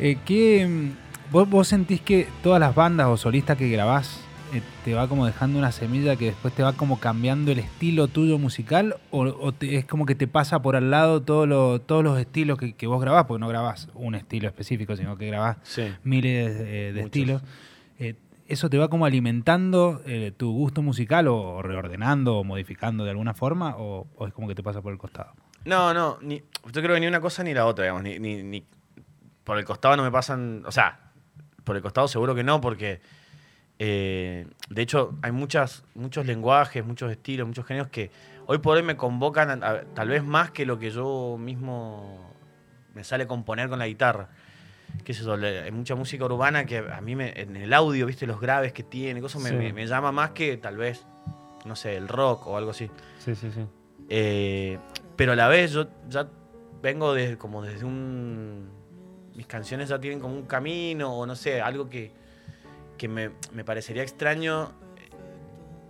Eh, 0.03 0.17
¿qué, 0.25 0.67
mm, 0.67 1.33
vos, 1.33 1.49
vos 1.49 1.69
sentís 1.69 2.01
que 2.01 2.27
todas 2.43 2.59
las 2.59 2.75
bandas 2.75 3.07
o 3.09 3.17
solistas 3.17 3.57
que 3.59 3.69
grabás 3.69 4.21
eh, 4.55 4.63
te 4.85 4.95
va 4.95 5.07
como 5.09 5.27
dejando 5.27 5.59
una 5.59 5.71
semilla 5.73 6.17
que 6.17 6.27
después 6.27 6.55
te 6.55 6.63
va 6.63 6.73
como 6.73 6.99
cambiando 6.99 7.53
el 7.53 7.59
estilo 7.59 8.09
tuyo 8.09 8.39
musical? 8.39 8.97
¿O, 9.11 9.21
o 9.25 9.53
te- 9.53 9.77
es 9.77 9.85
como 9.85 10.07
que 10.07 10.15
te 10.15 10.27
pasa 10.27 10.63
por 10.63 10.75
al 10.77 10.91
lado 10.91 11.23
todo 11.23 11.47
lo- 11.47 11.81
todos 11.81 12.03
los 12.03 12.19
estilos 12.19 12.59
que, 12.59 12.73
que 12.75 12.87
vos 12.87 13.01
grabás? 13.01 13.27
Porque 13.27 13.41
no 13.41 13.49
grabás 13.49 13.89
un 13.95 14.15
estilo 14.15 14.49
específico, 14.49 14.97
sino 14.97 15.17
que 15.19 15.27
grabás 15.27 15.59
Sí. 15.63 15.83
miles 16.03 16.51
eh, 16.61 16.93
de 16.95 17.01
estilos. 17.03 17.43
Eh, 17.99 18.15
¿Eso 18.49 18.69
te 18.69 18.79
va 18.79 18.89
como 18.89 19.05
alimentando 19.07 20.01
eh, 20.07 20.33
tu 20.37 20.51
gusto 20.53 20.83
musical 20.83 21.29
o, 21.29 21.37
o 21.37 21.63
reordenando 21.63 22.39
o 22.39 22.43
modificando 22.45 23.05
de 23.05 23.11
alguna 23.11 23.35
forma? 23.35 23.77
O, 23.77 24.09
o 24.17 24.27
es 24.27 24.33
como 24.33 24.49
que 24.49 24.55
te 24.57 24.63
pasa 24.63 24.81
por 24.83 24.93
el 24.93 24.99
costado? 24.99 25.33
No, 25.67 25.93
no, 25.95 26.17
ni, 26.23 26.39
yo 26.73 26.83
creo 26.83 26.95
que 26.95 27.01
ni 27.01 27.07
una 27.07 27.21
cosa 27.21 27.45
ni 27.45 27.53
la 27.55 27.67
otra, 27.67 27.85
digamos. 27.85 28.03
Ni, 28.03 28.19
ni, 28.19 28.43
ni- 28.43 28.65
por 29.45 29.59
el 29.59 29.65
costado 29.65 29.97
no 29.97 30.03
me 30.03 30.11
pasan. 30.11 30.63
O 30.67 30.73
sea, 30.73 31.01
por 31.65 31.77
el 31.77 31.83
costado 31.83 32.09
seguro 32.09 32.35
que 32.35 32.45
no, 32.45 32.61
porque. 32.61 33.01
eh, 33.79 34.47
de 34.69 34.83
hecho, 34.83 35.15
hay 35.23 35.33
muchas, 35.33 35.85
muchos 35.95 36.27
lenguajes, 36.27 36.85
muchos 36.85 37.11
estilos, 37.11 37.47
muchos 37.47 37.65
géneros 37.65 37.89
que 37.89 38.11
hoy 38.47 38.59
por 38.59 38.77
hoy 38.77 38.83
me 38.83 38.97
convocan, 38.97 39.63
a- 39.63 39.67
a- 39.71 39.81
tal 39.95 40.09
vez 40.09 40.23
más 40.23 40.51
que 40.51 40.67
lo 40.67 40.79
que 40.79 40.91
yo 40.91 41.37
mismo 41.39 42.31
me 42.95 43.03
sale 43.05 43.27
componer 43.27 43.69
con 43.71 43.79
la 43.79 43.87
guitarra. 43.87 44.29
Que 45.05 45.13
eso, 45.13 45.37
le- 45.37 45.61
hay 45.63 45.71
mucha 45.71 45.95
música 45.95 46.25
urbana 46.27 46.67
que 46.67 46.79
a 46.79 47.01
mí 47.01 47.15
me, 47.17 47.33
en 47.41 47.57
el 47.57 47.73
audio, 47.73 48.05
viste, 48.07 48.27
los 48.27 48.41
graves 48.41 48.73
que 48.75 48.83
tiene, 48.83 49.21
cosas 49.23 49.41
me, 49.43 49.51
Sí. 49.51 49.57
me- 49.57 49.73
me 49.73 49.87
llama 49.87 50.13
más 50.13 50.31
que 50.31 50.57
tal 50.59 50.77
vez, 50.77 51.07
no 51.65 51.75
sé, 51.77 51.97
el 51.97 52.07
rock 52.09 52.49
o 52.49 52.57
algo 52.59 52.73
así. 52.73 52.91
Sí, 53.21 53.35
sí, 53.35 53.51
sí. 53.51 53.65
Eh, 54.11 54.79
pero 55.17 55.33
a 55.33 55.37
la 55.37 55.49
vez 55.49 55.73
yo 55.73 55.87
ya 56.09 56.27
vengo 56.83 57.15
desde 57.15 57.39
como 57.39 57.63
desde 57.63 57.85
un... 57.87 58.69
Mis 59.41 59.47
canciones 59.47 59.89
ya 59.89 59.99
tienen 59.99 60.21
como 60.21 60.35
un 60.35 60.43
camino 60.43 61.15
o 61.17 61.25
no 61.25 61.35
sé, 61.35 61.63
algo 61.63 61.89
que, 61.89 62.13
que 62.99 63.09
me, 63.09 63.31
me 63.55 63.65
parecería 63.65 64.03
extraño 64.03 64.73
eh, 64.99 65.09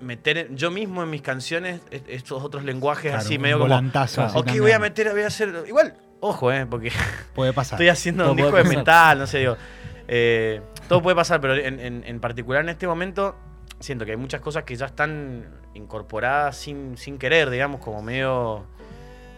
meter 0.00 0.54
yo 0.54 0.70
mismo 0.70 1.02
en 1.02 1.10
mis 1.10 1.20
canciones 1.20 1.80
est- 1.90 2.08
estos 2.08 2.44
otros 2.44 2.62
lenguajes 2.62 3.10
Claro, 3.10 3.18
así 3.26 3.40
medio 3.40 3.56
como... 3.56 3.64
volantazo 3.64 4.22
así 4.22 4.38
Ok, 4.38 4.44
también. 4.44 4.62
voy 4.62 4.70
a 4.70 4.78
meter, 4.78 5.10
voy 5.10 5.22
a 5.22 5.26
hacer... 5.26 5.64
Igual, 5.66 5.96
ojo, 6.20 6.52
eh, 6.52 6.64
porque 6.64 6.92
Puede 7.34 7.52
pasar. 7.52 7.76
estoy 7.76 7.88
haciendo 7.88 8.22
Todo 8.22 8.30
un 8.34 8.36
disco 8.36 8.56
de 8.56 8.62
metal, 8.62 9.18
no 9.18 9.26
sé, 9.26 9.38
digo. 9.40 9.56
eh, 10.06 10.60
todo 10.88 11.02
puede 11.02 11.16
pasar, 11.16 11.40
pero 11.40 11.56
en, 11.56 11.80
en- 11.80 12.04
en 12.06 12.20
particular 12.20 12.62
en 12.62 12.68
este 12.68 12.86
momento 12.86 13.34
siento 13.80 14.04
que 14.04 14.12
hay 14.12 14.16
muchas 14.16 14.40
cosas 14.40 14.62
que 14.62 14.76
ya 14.76 14.86
están 14.86 15.44
incorporadas 15.74 16.56
sin, 16.56 16.96
sin 16.96 17.18
querer, 17.18 17.50
digamos, 17.50 17.80
como 17.80 18.00
medio 18.00 18.64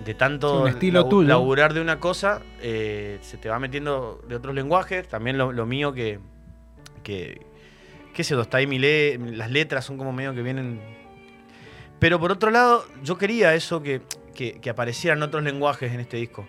de 0.05 0.15
tanto 0.15 0.67
estilo 0.67 1.05
labu- 1.05 1.09
tuyo. 1.11 1.29
laburar 1.29 1.75
de 1.75 1.81
una 1.81 2.01
cosa, 2.01 2.43
eh, 2.61 3.19
se 3.23 3.37
te 3.37 3.49
va 3.49 3.59
metiendo 3.59 4.21
de 4.29 4.37
otros 4.37 4.55
lenguajes, 4.55 5.07
también 5.09 5.39
lo, 5.39 5.53
lo 5.53 5.65
mío 5.67 5.93
que, 5.93 6.19
que, 7.03 7.41
qué 8.15 8.25
sé 8.25 8.39
está 8.41 8.59
ahí 8.59 8.67
mi 8.67 8.79
le- 8.79 9.19
las 9.19 9.51
letras 9.51 9.85
son 9.85 9.97
como 9.99 10.13
medio 10.13 10.35
que 10.35 10.43
vienen... 10.43 10.81
Pero 11.99 12.19
por 12.19 12.33
otro 12.33 12.51
lado, 12.51 12.85
yo 13.05 13.17
quería 13.17 13.55
eso 13.55 13.81
que, 13.81 14.03
que, 14.35 14.61
que 14.61 14.71
aparecieran 14.71 15.23
otros 15.23 15.45
lenguajes 15.45 15.93
en 15.93 16.01
este 16.01 16.17
disco. 16.17 16.45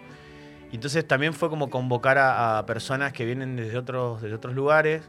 Y 0.72 0.76
entonces 0.76 1.08
también 1.08 1.34
fue 1.34 1.50
como 1.50 1.70
convocar 1.70 2.18
a, 2.18 2.58
a 2.58 2.66
personas 2.66 3.14
que 3.14 3.24
vienen 3.24 3.56
desde 3.56 3.78
otros, 3.78 4.20
desde 4.24 4.36
otros 4.36 4.56
lugares 4.56 5.04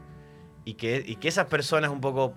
y 0.63 0.75
que, 0.75 1.03
y 1.03 1.15
que 1.15 1.27
esas 1.29 1.47
personas 1.47 1.89
un 1.89 1.99
poco 1.99 2.35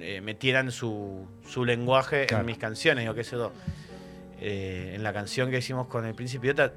eh, 0.00 0.20
metieran 0.20 0.70
su, 0.70 1.26
su 1.48 1.64
lenguaje 1.64 2.26
Claro. 2.26 2.42
en 2.42 2.46
mis 2.46 2.58
canciones, 2.58 3.08
o 3.08 3.14
qué 3.14 3.24
sé 3.24 3.34
yo. 3.34 3.50
Eh, 4.40 4.92
en 4.94 5.02
la 5.02 5.12
canción 5.12 5.50
que 5.50 5.58
hicimos 5.58 5.86
con 5.88 6.04
el 6.06 6.14
Príncipe 6.14 6.46
Idiota, 6.46 6.72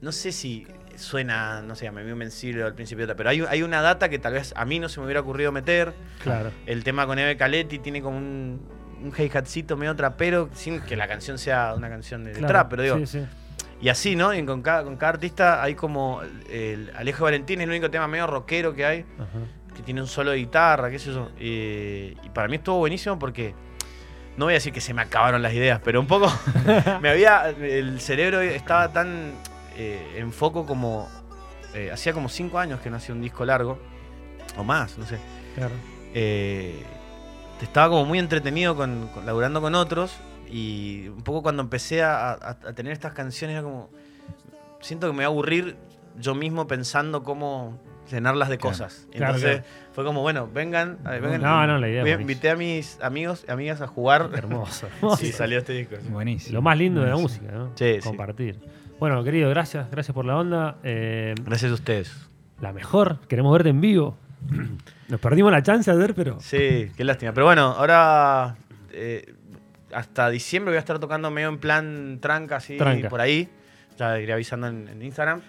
no 0.00 0.12
sé 0.12 0.32
si 0.32 0.66
suena, 0.96 1.60
no 1.62 1.74
sé, 1.74 1.88
a 1.88 1.92
mí 1.92 2.02
me 2.02 2.10
invencible 2.12 2.62
al 2.62 2.74
Príncipe 2.74 3.02
Idiota, 3.02 3.16
pero 3.16 3.30
hay, 3.30 3.40
hay 3.48 3.62
una 3.62 3.82
data 3.82 4.08
que 4.08 4.18
tal 4.18 4.32
vez 4.34 4.52
a 4.56 4.64
mí 4.64 4.78
no 4.78 4.88
se 4.88 4.98
me 5.00 5.04
hubiera 5.06 5.20
ocurrido 5.20 5.52
meter. 5.52 5.92
Claro. 6.22 6.50
El 6.66 6.84
tema 6.84 7.06
con 7.06 7.18
Eve 7.18 7.36
Caletti 7.36 7.78
tiene 7.78 8.00
como 8.02 8.16
un, 8.16 8.60
un 9.02 9.12
hi-hatcito 9.16 9.76
medio 9.76 9.94
trapero, 9.94 10.48
sin 10.54 10.80
que 10.80 10.96
la 10.96 11.06
canción 11.06 11.38
sea 11.38 11.74
una 11.74 11.88
canción 11.88 12.24
de, 12.24 12.32
claro. 12.32 12.46
trap, 12.48 12.70
pero 12.70 12.82
digo, 12.82 12.96
Sí, 13.00 13.06
sí. 13.06 13.26
y 13.82 13.88
así, 13.90 14.16
¿no? 14.16 14.32
Y 14.34 14.42
con 14.46 14.62
cada, 14.62 14.84
con 14.84 14.96
cada 14.96 15.10
artista 15.14 15.62
hay 15.62 15.74
como. 15.74 16.22
El 16.50 16.90
Alejo 16.96 17.24
Valentín 17.24 17.60
es 17.60 17.64
el 17.64 17.70
único 17.70 17.90
tema 17.90 18.08
medio 18.08 18.26
rockero 18.26 18.74
que 18.74 18.86
hay, 18.86 19.04
Ajá. 19.18 19.74
que 19.74 19.82
tiene 19.82 20.00
un 20.00 20.06
solo 20.06 20.30
de 20.30 20.38
guitarra, 20.38 20.90
qué 20.90 20.98
sé 20.98 21.12
yo. 21.12 21.30
Y, 21.38 22.16
y 22.24 22.30
para 22.32 22.48
mí 22.48 22.56
estuvo 22.56 22.78
buenísimo 22.78 23.18
porque. 23.18 23.54
No 24.36 24.44
voy 24.46 24.52
a 24.52 24.56
decir 24.56 24.72
que 24.72 24.80
se 24.80 24.92
me 24.94 25.02
acabaron 25.02 25.40
las 25.42 25.52
ideas, 25.54 25.80
pero 25.82 26.00
un 26.00 26.06
poco. 26.06 26.30
me 27.00 27.08
había. 27.10 27.48
El 27.50 28.00
cerebro 28.00 28.40
estaba 28.40 28.92
tan 28.92 29.32
eh, 29.76 30.14
en 30.16 30.32
foco 30.32 30.66
como. 30.66 31.08
eh, 31.74 31.90
hacía 31.92 32.12
como 32.12 32.28
cinco 32.28 32.58
años 32.58 32.80
que 32.80 32.90
no 32.90 32.96
hacía 32.96 33.14
un 33.14 33.22
disco 33.22 33.44
largo. 33.44 33.78
O 34.58 34.64
más, 34.64 34.96
no 34.98 35.06
sé. 35.06 35.18
Claro. 35.54 35.74
Eh, 36.14 36.82
estaba 37.62 37.88
como 37.88 38.04
muy 38.04 38.18
entretenido 38.18 38.76
con, 38.76 39.08
con- 39.08 39.24
laburando 39.26 39.60
con 39.62 39.74
otros 39.74 40.14
y 40.48 41.08
un 41.08 41.22
poco 41.22 41.42
cuando 41.42 41.62
empecé 41.62 42.02
a, 42.02 42.30
a- 42.32 42.36
a 42.50 42.72
tener 42.74 42.92
estas 42.92 43.12
canciones 43.12 43.54
era 43.54 43.62
como 43.62 43.90
siento 44.80 45.06
que 45.06 45.12
me 45.12 45.16
voy 45.18 45.24
a 45.24 45.28
aburrir 45.28 45.76
yo 46.18 46.34
mismo 46.34 46.66
pensando 46.66 47.22
cómo 47.22 47.78
llenarlas 48.10 48.48
de 48.48 48.58
cosas 48.58 49.06
Claro, 49.10 49.34
entonces 49.34 49.60
claro. 49.60 49.92
fue 49.92 50.04
como 50.04 50.22
bueno 50.22 50.48
vengan, 50.52 50.98
a 51.04 51.10
ver, 51.10 51.22
vengan. 51.22 51.42
No, 51.42 51.66
no, 51.66 51.78
la 51.78 51.88
idea 51.88 52.02
es 52.02 52.04
Voy 52.04 52.20
invité 52.22 52.50
a 52.50 52.56
mis 52.56 53.00
amigos 53.00 53.44
y 53.46 53.50
amigas 53.50 53.80
a 53.80 53.86
jugar 53.86 54.30
Hermoso. 54.34 54.88
y 55.22 55.26
salió 55.26 55.58
este 55.58 55.72
disco 55.72 55.96
sí. 56.00 56.08
Buenísimo. 56.08 56.54
Lo 56.54 56.62
más 56.62 56.78
lindo 56.78 57.02
de 57.02 57.10
la 57.10 57.16
música, 57.16 57.50
¿no? 57.52 57.72
Sí, 57.74 57.96
sí. 57.96 58.00
Compartir. 58.00 58.58
Bueno, 58.98 59.22
querido, 59.24 59.50
gracias. 59.50 59.90
Gracias 59.90 60.14
por 60.14 60.24
la 60.24 60.36
onda. 60.36 60.76
Eh, 60.82 61.34
gracias 61.44 61.70
a 61.70 61.74
ustedes 61.74 62.28
la 62.60 62.72
mejor. 62.72 63.20
Queremos 63.28 63.52
verte 63.52 63.68
en 63.70 63.80
vivo. 63.80 64.16
Nos 65.08 65.20
perdimos 65.20 65.52
la 65.52 65.62
chance 65.62 65.90
de 65.90 65.96
ver, 65.96 66.14
pero. 66.14 66.40
Sí, 66.40 66.90
qué 66.96 67.04
lástima. 67.04 67.32
Pero 67.32 67.46
bueno, 67.46 67.74
ahora 67.76 68.56
eh, 68.92 69.34
hasta 69.92 70.30
diciembre 70.30 70.72
voy 70.72 70.76
a 70.76 70.80
estar 70.80 70.98
tocando 70.98 71.30
medio 71.30 71.48
en 71.48 71.58
plan 71.58 72.18
tranca, 72.20 72.56
así, 72.56 72.76
Tranca. 72.76 73.08
por 73.08 73.20
ahí. 73.20 73.48
Ya 73.98 74.18
iré 74.18 74.32
avisando 74.32 74.66
en, 74.66 74.88
en 74.88 75.02
Instagram. 75.02 75.40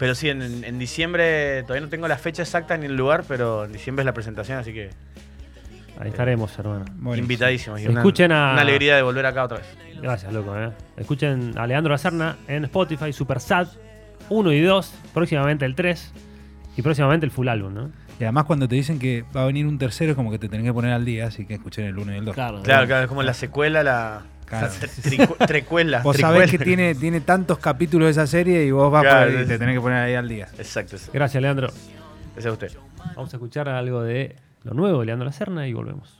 Pero 0.00 0.14
sí, 0.16 0.28
en, 0.30 0.42
en 0.64 0.78
diciembre 0.80 1.62
todavía 1.62 1.82
no 1.84 1.88
tengo 1.90 2.08
la 2.08 2.16
fecha 2.18 2.42
exacta 2.42 2.76
ni 2.76 2.86
el 2.86 2.96
lugar, 2.96 3.22
pero 3.28 3.66
en 3.66 3.72
diciembre 3.72 4.02
es 4.02 4.06
la 4.06 4.14
presentación, 4.14 4.58
así 4.58 4.72
que 4.72 4.90
Ahí 6.00 6.08
estaremos, 6.08 6.58
hermano. 6.58 6.86
Buenísimo. 6.96 7.16
invitadísimos. 7.16 7.80
Y 7.82 7.86
una, 7.86 8.00
Escuchen 8.00 8.32
a- 8.32 8.52
una 8.54 8.62
alegría 8.62 8.96
de 8.96 9.02
volver 9.02 9.26
acá 9.26 9.44
otra 9.44 9.58
vez. 9.58 9.66
Gracias, 10.00 10.32
loco. 10.32 10.58
¿eh? 10.58 10.70
Escuchen 10.96 11.52
a 11.58 11.66
Leandro 11.66 11.92
Lacerna 11.92 12.36
en 12.48 12.64
Spotify, 12.64 13.12
Super 13.12 13.38
Sad 13.38 13.68
1 14.30 14.52
y 14.52 14.62
2. 14.62 14.94
Próximamente 15.12 15.66
el 15.66 15.74
3. 15.74 16.12
Y 16.78 16.80
próximamente 16.82 17.26
el 17.26 17.30
full 17.32 17.48
álbum, 17.48 17.74
¿no? 17.74 17.90
Y 18.18 18.24
además 18.24 18.44
cuando 18.44 18.66
te 18.66 18.76
dicen 18.76 18.98
que 18.98 19.24
va 19.36 19.42
a 19.42 19.46
venir 19.46 19.66
un 19.66 19.76
tercero 19.76 20.12
es 20.12 20.16
como 20.16 20.30
que 20.30 20.38
te 20.38 20.48
tenés 20.48 20.64
que 20.64 20.72
poner 20.72 20.92
al 20.92 21.04
día, 21.04 21.26
así 21.26 21.44
que 21.44 21.54
escuchen 21.54 21.84
el 21.84 21.98
1 21.98 22.14
y 22.14 22.16
el 22.16 22.24
2. 22.24 22.34
Claro, 22.34 22.62
Claro, 22.62 22.86
claro, 22.86 23.02
es 23.02 23.08
como 23.08 23.22
la 23.22 23.34
secuela, 23.34 23.82
la, 23.82 24.22
Claro. 24.50 24.66
la 24.80 24.88
tricu- 25.10 25.46
trecuela. 25.46 26.02
Vos 26.02 26.16
tricuela. 26.16 26.36
sabés 26.38 26.50
que 26.50 26.58
tiene, 26.58 26.94
tiene 26.94 27.20
tantos 27.22 27.58
capítulos 27.58 28.10
esa 28.10 28.26
serie 28.26 28.64
y 28.66 28.70
vos 28.70 28.90
vas 28.92 29.02
Claro, 29.02 29.30
por 29.30 29.40
ahí 29.40 29.46
te 29.46 29.58
tenés 29.58 29.74
que 29.76 29.80
poner 29.80 29.98
ahí 29.98 30.14
al 30.14 30.28
día. 30.28 30.48
Exacto. 30.58 30.96
Gracias, 31.12 31.40
Leandro. 31.40 31.68
Ese 32.36 32.48
es 32.48 32.52
usted. 32.52 32.72
Vamos 33.16 33.32
a 33.32 33.36
escuchar 33.36 33.68
algo 33.68 34.02
de 34.02 34.36
lo 34.64 34.74
nuevo 34.74 35.00
de 35.00 35.06
Leandro 35.06 35.24
Lacerna 35.26 35.66
y 35.66 35.72
volvemos. 35.72 36.19